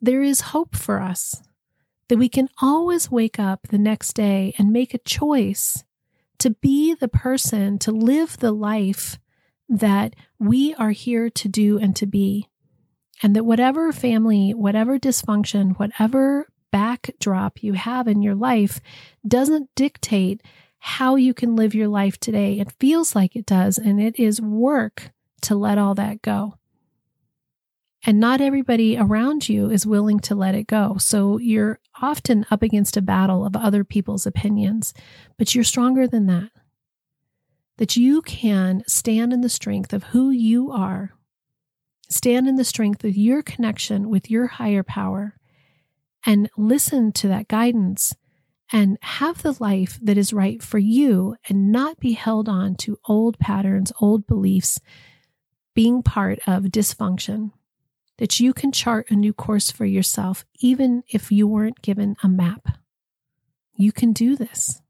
There 0.00 0.22
is 0.22 0.40
hope 0.40 0.74
for 0.76 1.00
us 1.00 1.42
that 2.08 2.18
we 2.18 2.28
can 2.28 2.48
always 2.60 3.10
wake 3.10 3.38
up 3.38 3.68
the 3.68 3.78
next 3.78 4.14
day 4.14 4.54
and 4.58 4.72
make 4.72 4.94
a 4.94 4.98
choice 4.98 5.84
to 6.38 6.50
be 6.50 6.94
the 6.94 7.08
person, 7.08 7.78
to 7.78 7.92
live 7.92 8.36
the 8.38 8.52
life 8.52 9.18
that 9.68 10.14
we 10.38 10.74
are 10.74 10.90
here 10.90 11.30
to 11.30 11.48
do 11.48 11.78
and 11.78 11.94
to 11.96 12.06
be. 12.06 12.48
And 13.22 13.36
that 13.36 13.44
whatever 13.44 13.92
family, 13.92 14.52
whatever 14.52 14.98
dysfunction, 14.98 15.78
whatever 15.78 16.48
backdrop 16.72 17.62
you 17.62 17.74
have 17.74 18.08
in 18.08 18.22
your 18.22 18.34
life 18.34 18.80
doesn't 19.26 19.70
dictate 19.76 20.42
how 20.80 21.14
you 21.14 21.32
can 21.32 21.54
live 21.54 21.76
your 21.76 21.86
life 21.86 22.18
today. 22.18 22.58
It 22.58 22.72
feels 22.80 23.14
like 23.14 23.36
it 23.36 23.46
does, 23.46 23.78
and 23.78 24.02
it 24.02 24.18
is 24.18 24.40
work 24.40 25.12
to 25.42 25.54
let 25.54 25.78
all 25.78 25.94
that 25.94 26.22
go. 26.22 26.58
And 28.04 28.18
not 28.18 28.40
everybody 28.40 28.96
around 28.96 29.48
you 29.48 29.70
is 29.70 29.86
willing 29.86 30.18
to 30.20 30.34
let 30.34 30.56
it 30.56 30.66
go. 30.66 30.96
So 30.98 31.38
you're 31.38 31.78
often 32.00 32.44
up 32.50 32.62
against 32.62 32.96
a 32.96 33.02
battle 33.02 33.44
of 33.44 33.54
other 33.54 33.84
people's 33.84 34.26
opinions, 34.26 34.92
but 35.38 35.54
you're 35.54 35.62
stronger 35.62 36.08
than 36.08 36.26
that. 36.26 36.50
That 37.76 37.96
you 37.96 38.22
can 38.22 38.82
stand 38.86 39.32
in 39.32 39.40
the 39.40 39.48
strength 39.48 39.92
of 39.92 40.04
who 40.04 40.30
you 40.30 40.72
are, 40.72 41.12
stand 42.08 42.48
in 42.48 42.56
the 42.56 42.64
strength 42.64 43.04
of 43.04 43.16
your 43.16 43.42
connection 43.42 44.08
with 44.08 44.30
your 44.30 44.48
higher 44.48 44.82
power, 44.82 45.36
and 46.26 46.50
listen 46.56 47.12
to 47.12 47.28
that 47.28 47.48
guidance 47.48 48.14
and 48.72 48.98
have 49.02 49.42
the 49.42 49.56
life 49.60 49.98
that 50.02 50.16
is 50.16 50.32
right 50.32 50.62
for 50.62 50.78
you 50.78 51.36
and 51.48 51.70
not 51.70 52.00
be 52.00 52.12
held 52.12 52.48
on 52.48 52.74
to 52.74 52.98
old 53.06 53.38
patterns, 53.38 53.92
old 54.00 54.26
beliefs, 54.26 54.80
being 55.74 56.02
part 56.02 56.40
of 56.46 56.64
dysfunction. 56.64 57.52
That 58.18 58.40
you 58.40 58.52
can 58.52 58.72
chart 58.72 59.10
a 59.10 59.16
new 59.16 59.32
course 59.32 59.70
for 59.70 59.84
yourself, 59.84 60.44
even 60.60 61.02
if 61.08 61.32
you 61.32 61.46
weren't 61.46 61.82
given 61.82 62.16
a 62.22 62.28
map. 62.28 62.78
You 63.74 63.90
can 63.90 64.12
do 64.12 64.36
this. 64.36 64.80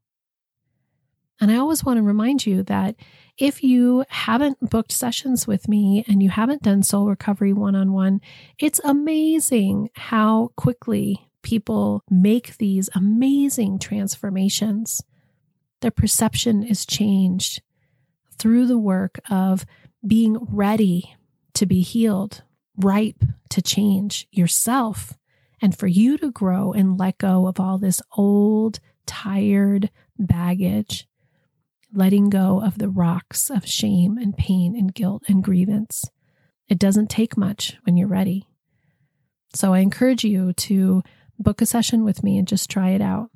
And 1.39 1.51
I 1.51 1.57
always 1.57 1.83
want 1.83 1.97
to 1.97 2.03
remind 2.03 2.45
you 2.45 2.63
that 2.63 2.95
if 3.37 3.63
you 3.63 4.05
haven't 4.07 4.69
booked 4.69 4.91
sessions 4.91 5.47
with 5.47 5.67
me 5.67 6.05
and 6.07 6.21
you 6.21 6.29
haven't 6.29 6.61
done 6.61 6.83
soul 6.83 7.07
recovery 7.07 7.53
one 7.53 7.75
on 7.75 7.91
one, 7.91 8.21
it's 8.59 8.79
amazing 8.83 9.89
how 9.95 10.51
quickly 10.55 11.29
people 11.41 12.03
make 12.09 12.57
these 12.57 12.89
amazing 12.95 13.79
transformations. 13.79 15.01
Their 15.81 15.91
perception 15.91 16.63
is 16.63 16.85
changed 16.85 17.61
through 18.37 18.67
the 18.67 18.79
work 18.79 19.19
of 19.29 19.65
being 20.05 20.37
ready 20.49 21.15
to 21.55 21.65
be 21.65 21.81
healed, 21.81 22.43
ripe 22.77 23.23
to 23.49 23.61
change 23.61 24.27
yourself, 24.31 25.13
and 25.61 25.77
for 25.77 25.87
you 25.87 26.17
to 26.17 26.31
grow 26.31 26.73
and 26.73 26.97
let 26.97 27.17
go 27.17 27.47
of 27.47 27.59
all 27.59 27.77
this 27.77 28.01
old, 28.17 28.79
tired 29.05 29.89
baggage, 30.17 31.07
letting 31.93 32.29
go 32.29 32.61
of 32.61 32.77
the 32.77 32.89
rocks 32.89 33.49
of 33.49 33.67
shame 33.67 34.17
and 34.17 34.35
pain 34.35 34.75
and 34.75 34.93
guilt 34.93 35.23
and 35.27 35.43
grievance. 35.43 36.09
It 36.67 36.79
doesn't 36.79 37.09
take 37.09 37.37
much 37.37 37.77
when 37.83 37.97
you're 37.97 38.07
ready. 38.07 38.47
So 39.53 39.73
I 39.73 39.79
encourage 39.79 40.23
you 40.23 40.53
to 40.53 41.03
book 41.37 41.61
a 41.61 41.65
session 41.65 42.03
with 42.03 42.23
me 42.23 42.37
and 42.37 42.47
just 42.47 42.69
try 42.69 42.89
it 42.89 43.01
out. 43.01 43.29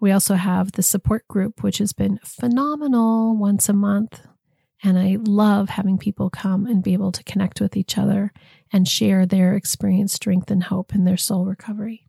We 0.00 0.12
also 0.12 0.34
have 0.34 0.72
the 0.72 0.82
support 0.82 1.28
group, 1.28 1.62
which 1.62 1.78
has 1.78 1.92
been 1.92 2.18
phenomenal 2.24 3.36
once 3.36 3.68
a 3.68 3.74
month. 3.74 4.22
And 4.82 4.98
I 4.98 5.18
love 5.20 5.68
having 5.68 5.98
people 5.98 6.30
come 6.30 6.66
and 6.66 6.82
be 6.82 6.94
able 6.94 7.12
to 7.12 7.24
connect 7.24 7.60
with 7.60 7.76
each 7.76 7.98
other 7.98 8.32
and 8.72 8.88
share 8.88 9.26
their 9.26 9.54
experience, 9.54 10.12
strength, 10.12 10.50
and 10.50 10.62
hope 10.62 10.94
in 10.94 11.04
their 11.04 11.18
soul 11.18 11.44
recovery. 11.44 12.06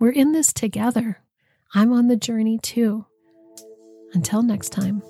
We're 0.00 0.10
in 0.10 0.32
this 0.32 0.52
together. 0.52 1.22
I'm 1.74 1.92
on 1.92 2.08
the 2.08 2.16
journey 2.16 2.58
too. 2.58 3.06
Until 4.12 4.42
next 4.42 4.70
time, 4.70 5.02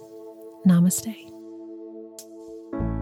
namaste. 0.67 1.36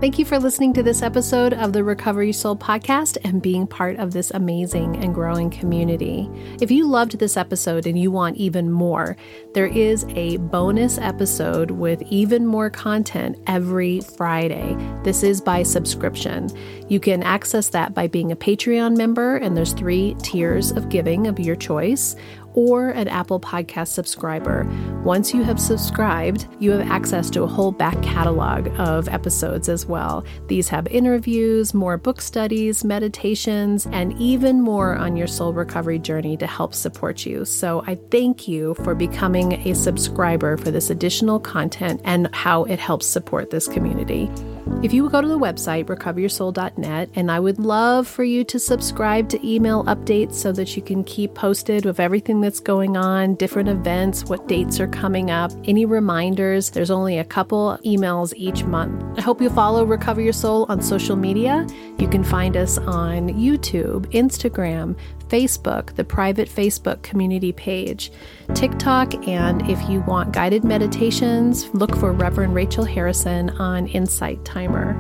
Thank 0.05 0.19
you 0.19 0.27
for 0.27 0.39
listening 0.39 0.75
to 0.75 0.83
this 0.83 1.01
episode 1.01 1.55
of 1.55 1.73
the 1.73 1.83
Recovery 1.83 2.31
Soul 2.31 2.57
podcast 2.57 3.17
and 3.25 3.41
being 3.41 3.67
part 3.67 3.97
of 3.97 4.13
this 4.13 4.31
amazing 4.33 5.03
and 5.03 5.15
growing 5.15 5.49
community. 5.49 6.29
If 6.61 6.71
you 6.71 6.87
loved 6.87 7.19
this 7.19 7.39
episode 7.39 7.87
and 7.87 7.99
you 7.99 8.11
want 8.11 8.37
even 8.37 8.71
more, 8.71 9.17
there 9.55 9.67
is 9.67 10.05
a 10.11 10.37
bonus 10.37 10.99
episode 10.99 11.71
with 11.71 12.03
even 12.03 12.45
more 12.45 12.69
content 12.69 13.39
every 13.47 14.03
Friday. 14.03 14.77
This 15.05 15.23
is 15.23 15.41
by 15.41 15.63
subscription. 15.63 16.51
You 16.91 17.01
can 17.01 17.23
access 17.23 17.71
that 17.71 17.95
by 17.95 18.07
being 18.07 18.31
a 18.31 18.37
Patreon 18.37 18.99
member, 18.99 19.39
and 19.39 19.57
there's 19.57 19.73
three 19.73 20.17
tiers 20.23 20.71
of 20.71 20.91
giving 20.91 21.29
of 21.29 21.41
your 21.41 21.57
choice 21.57 22.15
or 22.55 22.91
an 22.91 23.09
Apple 23.09 23.41
Podcast 23.41 23.89
subscriber. 23.89 24.65
Once 25.05 25.35
you 25.35 25.43
have 25.43 25.61
subscribed, 25.61 26.49
you 26.59 26.71
have 26.71 26.89
access 26.91 27.31
to 27.31 27.43
a 27.43 27.47
whole 27.47 27.73
back 27.73 28.01
catalog 28.03 28.69
of 28.79 29.09
episodes 29.09 29.69
as 29.69 29.87
well. 29.87 30.25
These 30.47 30.69
have 30.69 30.87
interviews, 30.89 31.75
more 31.75 31.97
book 31.97 32.21
studies, 32.21 32.85
meditations, 32.85 33.87
and 33.87 34.13
even 34.21 34.61
more 34.61 34.97
on 34.97 35.17
your 35.17 35.27
soul 35.27 35.53
recovery 35.53 35.99
journey 35.99 36.37
to 36.39 36.47
help 36.47 36.75
support 36.75 37.27
you. 37.27 37.45
So 37.45 37.83
I 37.87 37.97
thank 38.11 38.49
you 38.49 38.75
for 38.83 38.95
becoming 38.95 39.55
a 39.69 39.75
subscriber 39.75 40.57
for 40.57 40.71
this 40.71 40.91
additional 40.91 41.41
content 41.41 42.01
and 42.05 42.35
how 42.35 42.65
it 42.65 42.79
helps 42.79 43.07
support 43.07 43.51
this 43.51 43.69
community. 43.69 44.31
If 44.83 44.93
you 44.93 45.03
would 45.03 45.13
go 45.13 45.21
to 45.21 45.29
the 45.29 45.39
website, 45.39 45.87
recoveryoursoul.net, 45.87 47.11
and 47.15 47.31
I 47.31 47.41
would 47.41 47.59
love 47.59 48.07
for 48.07 48.25
you 48.25 48.45
to 48.45 48.59
subscribe 48.59 49.29
to 49.31 49.47
email 49.47 49.85
updates 49.85 50.35
so 50.35 50.53
that 50.53 50.77
you 50.77 50.83
can 50.83 51.05
keep 51.05 51.35
posted 51.35 51.85
with 51.85 52.01
everything 52.01 52.41
that's 52.41 52.61
going 52.61 52.97
on, 52.97 53.35
different 53.35 53.69
events, 53.69 54.25
what 54.25 54.47
dates 54.49 54.81
are 54.81 54.89
coming 54.89 55.31
up, 55.31 55.53
any 55.65 55.85
reminders. 55.85 56.71
There's 56.71 56.91
only 56.91 57.19
a 57.19 57.25
couple 57.25 57.79
emails 57.85 58.33
each 58.37 58.65
month. 58.65 59.19
I 59.19 59.23
hope 59.23 59.41
you 59.41 59.51
follow 59.51 59.85
Recover 59.85 60.21
Your 60.21 60.33
Soul 60.33 60.67
on 60.69 60.83
social 60.83 61.17
media. 61.17 61.67
You 61.99 62.09
can 62.09 62.25
find 62.25 62.57
us 62.57 62.79
on 62.79 63.29
YouTube, 63.31 64.07
Instagram, 64.13 64.97
Facebook, 65.29 65.95
the 65.97 66.05
private 66.05 66.49
Facebook 66.49 67.03
community 67.03 67.53
page, 67.53 68.13
TikTok, 68.55 69.27
and 69.27 69.69
if 69.69 69.89
you 69.89 70.01
want 70.03 70.33
guided 70.33 70.65
meditations, 70.65 71.69
look 71.75 71.97
for 71.97 72.13
Reverend 72.13 72.55
Rachel 72.55 72.85
Harrison 72.85 73.51
on 73.51 73.87
Insight 73.89 74.45
Timer. 74.45 74.95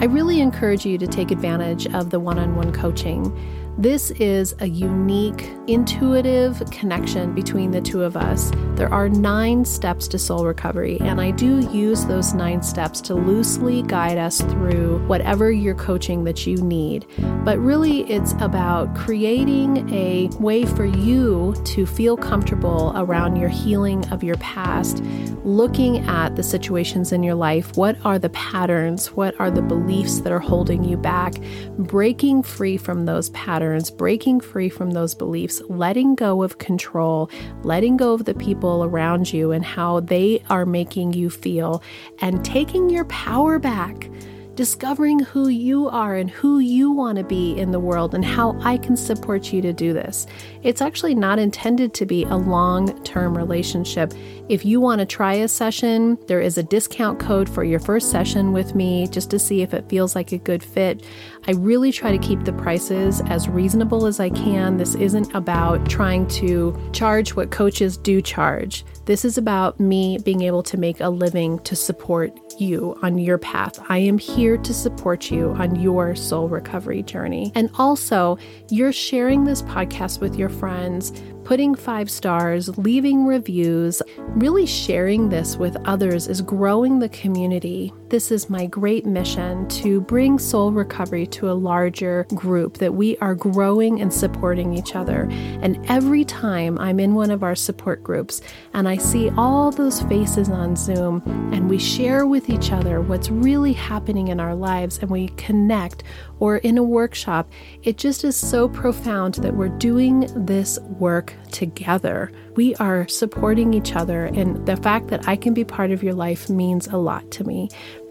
I 0.00 0.04
really 0.04 0.40
encourage 0.40 0.86
you 0.86 0.96
to 0.98 1.06
take 1.06 1.30
advantage 1.30 1.86
of 1.92 2.10
the 2.10 2.20
one 2.20 2.38
on 2.38 2.54
one 2.54 2.72
coaching. 2.72 3.34
This 3.78 4.10
is 4.10 4.56
a 4.58 4.66
unique, 4.66 5.52
intuitive 5.68 6.60
connection 6.72 7.32
between 7.32 7.70
the 7.70 7.80
two 7.80 8.02
of 8.02 8.16
us. 8.16 8.50
There 8.74 8.92
are 8.92 9.08
nine 9.08 9.64
steps 9.64 10.08
to 10.08 10.18
soul 10.18 10.44
recovery, 10.44 10.98
and 11.00 11.20
I 11.20 11.30
do 11.30 11.60
use 11.70 12.04
those 12.04 12.34
nine 12.34 12.60
steps 12.60 13.00
to 13.02 13.14
loosely 13.14 13.82
guide 13.82 14.18
us 14.18 14.40
through 14.40 15.06
whatever 15.06 15.52
your 15.52 15.76
coaching 15.76 16.24
that 16.24 16.44
you 16.44 16.56
need. 16.56 17.06
But 17.44 17.60
really, 17.60 18.00
it's 18.10 18.32
about 18.40 18.96
creating 18.96 19.88
a 19.94 20.26
way 20.40 20.64
for 20.64 20.84
you 20.84 21.54
to 21.66 21.86
feel 21.86 22.16
comfortable 22.16 22.92
around 22.96 23.36
your 23.36 23.48
healing 23.48 24.04
of 24.08 24.24
your 24.24 24.36
past, 24.38 25.04
looking 25.48 26.06
at 26.06 26.36
the 26.36 26.42
situations 26.42 27.10
in 27.10 27.22
your 27.22 27.34
life. 27.34 27.74
What 27.74 27.96
are 28.04 28.18
the 28.18 28.28
patterns? 28.28 29.12
What 29.12 29.34
are 29.40 29.50
the 29.50 29.62
beliefs 29.62 30.20
that 30.20 30.30
are 30.30 30.38
holding 30.38 30.84
you 30.84 30.98
back? 30.98 31.34
Breaking 31.78 32.42
free 32.42 32.76
from 32.76 33.06
those 33.06 33.30
patterns 33.30 33.90
breaking 33.90 34.40
free 34.40 34.68
from 34.68 34.90
those 34.90 35.14
beliefs, 35.14 35.62
letting 35.70 36.14
go 36.14 36.42
of 36.42 36.58
control, 36.58 37.30
letting 37.62 37.96
go 37.96 38.12
of 38.12 38.26
the 38.26 38.34
people 38.34 38.84
around 38.84 39.32
you 39.32 39.50
and 39.50 39.64
how 39.64 40.00
they 40.00 40.42
are 40.50 40.66
making 40.66 41.14
you 41.14 41.30
feel, 41.30 41.82
and 42.20 42.44
taking 42.44 42.90
your 42.90 43.06
power 43.06 43.58
back 43.58 44.10
discovering 44.58 45.20
who 45.20 45.50
you 45.50 45.88
are 45.88 46.16
and 46.16 46.28
who 46.28 46.58
you 46.58 46.90
want 46.90 47.16
to 47.16 47.22
be 47.22 47.56
in 47.56 47.70
the 47.70 47.78
world 47.78 48.12
and 48.12 48.24
how 48.24 48.58
I 48.60 48.76
can 48.76 48.96
support 48.96 49.52
you 49.52 49.62
to 49.62 49.72
do 49.72 49.92
this. 49.92 50.26
It's 50.64 50.82
actually 50.82 51.14
not 51.14 51.38
intended 51.38 51.94
to 51.94 52.04
be 52.04 52.24
a 52.24 52.34
long 52.34 53.00
term 53.04 53.36
relationship. 53.36 54.12
If 54.48 54.64
you 54.64 54.80
want 54.80 54.98
to 54.98 55.06
try 55.06 55.34
a 55.34 55.46
session, 55.46 56.18
there 56.26 56.40
is 56.40 56.58
a 56.58 56.64
discount 56.64 57.20
code 57.20 57.48
for 57.48 57.62
your 57.62 57.78
first 57.78 58.10
session 58.10 58.52
with 58.52 58.74
me 58.74 59.06
just 59.06 59.30
to 59.30 59.38
see 59.38 59.62
if 59.62 59.72
it 59.72 59.88
feels 59.88 60.16
like 60.16 60.32
a 60.32 60.38
good 60.38 60.64
fit. 60.64 61.04
I 61.48 61.52
really 61.52 61.92
try 61.92 62.12
to 62.12 62.18
keep 62.18 62.44
the 62.44 62.52
prices 62.52 63.22
as 63.22 63.48
reasonable 63.48 64.04
as 64.04 64.20
I 64.20 64.28
can. 64.28 64.76
This 64.76 64.94
isn't 64.94 65.34
about 65.34 65.88
trying 65.88 66.26
to 66.28 66.78
charge 66.92 67.34
what 67.36 67.50
coaches 67.50 67.96
do 67.96 68.20
charge. 68.20 68.84
This 69.06 69.24
is 69.24 69.38
about 69.38 69.80
me 69.80 70.18
being 70.18 70.42
able 70.42 70.62
to 70.64 70.76
make 70.76 71.00
a 71.00 71.08
living 71.08 71.58
to 71.60 71.74
support 71.74 72.38
you 72.60 72.98
on 73.00 73.16
your 73.16 73.38
path. 73.38 73.78
I 73.88 73.96
am 73.96 74.18
here 74.18 74.58
to 74.58 74.74
support 74.74 75.30
you 75.30 75.52
on 75.52 75.76
your 75.76 76.14
soul 76.14 76.50
recovery 76.50 77.02
journey. 77.02 77.50
And 77.54 77.70
also, 77.76 78.36
you're 78.68 78.92
sharing 78.92 79.44
this 79.44 79.62
podcast 79.62 80.20
with 80.20 80.36
your 80.36 80.50
friends 80.50 81.12
putting 81.48 81.74
five 81.74 82.10
stars, 82.10 82.76
leaving 82.76 83.24
reviews, 83.24 84.02
really 84.18 84.66
sharing 84.66 85.30
this 85.30 85.56
with 85.56 85.74
others 85.86 86.28
is 86.28 86.42
growing 86.42 86.98
the 86.98 87.08
community. 87.08 87.90
This 88.10 88.30
is 88.30 88.50
my 88.50 88.66
great 88.66 89.06
mission 89.06 89.66
to 89.68 90.02
bring 90.02 90.38
soul 90.38 90.72
recovery 90.72 91.26
to 91.28 91.50
a 91.50 91.52
larger 91.52 92.26
group, 92.34 92.76
that 92.76 92.92
we 92.92 93.16
are 93.18 93.34
growing 93.34 94.02
and 94.02 94.12
supporting 94.12 94.74
each 94.74 94.94
other. 94.94 95.26
And 95.62 95.82
every 95.90 96.22
time 96.22 96.78
I'm 96.78 97.00
in 97.00 97.14
one 97.14 97.30
of 97.30 97.42
our 97.42 97.54
support 97.54 98.02
groups 98.02 98.42
and 98.74 98.86
I 98.86 98.98
see 98.98 99.30
all 99.30 99.70
those 99.70 100.02
faces 100.02 100.50
on 100.50 100.76
Zoom 100.76 101.22
and 101.54 101.70
we 101.70 101.78
share 101.78 102.26
with 102.26 102.50
each 102.50 102.72
other 102.72 103.00
what's 103.00 103.30
really 103.30 103.72
happening 103.72 104.28
in 104.28 104.38
our 104.38 104.54
lives 104.54 104.98
and 104.98 105.10
we 105.10 105.28
connect, 105.28 106.02
or 106.40 106.58
in 106.58 106.78
a 106.78 106.82
workshop, 106.82 107.50
it 107.82 107.96
just 107.96 108.24
is 108.24 108.36
so 108.36 108.68
profound 108.68 109.34
that 109.34 109.54
we're 109.54 109.68
doing 109.68 110.30
this 110.34 110.78
work 110.80 111.34
together. 111.50 112.32
We 112.56 112.74
are 112.76 113.06
supporting 113.08 113.74
each 113.74 113.94
other, 113.94 114.26
and 114.26 114.64
the 114.66 114.76
fact 114.76 115.08
that 115.08 115.28
I 115.28 115.36
can 115.36 115.54
be 115.54 115.64
part 115.64 115.90
of 115.90 116.02
your 116.02 116.14
life 116.14 116.48
means 116.48 116.86
a 116.86 116.96
lot 116.96 117.30
to 117.32 117.44
me. 117.44 117.68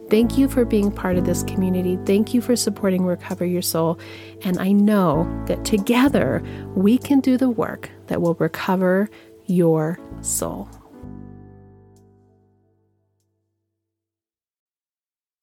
Thank 0.10 0.38
you 0.38 0.48
for 0.48 0.64
being 0.64 0.90
part 0.90 1.18
of 1.18 1.26
this 1.26 1.44
community. 1.44 2.00
Thank 2.06 2.34
you 2.34 2.40
for 2.40 2.56
supporting 2.56 3.06
Recover 3.06 3.46
Your 3.46 3.62
Soul. 3.62 4.00
And 4.44 4.58
I 4.58 4.72
know 4.72 5.28
that 5.48 5.66
together 5.66 6.42
we 6.76 6.98
can 6.98 7.20
do 7.20 7.36
the 7.36 7.50
work 7.50 7.90
that 8.08 8.22
will 8.22 8.36
recover 8.36 9.10
your 9.48 10.00
soul. 10.22 10.70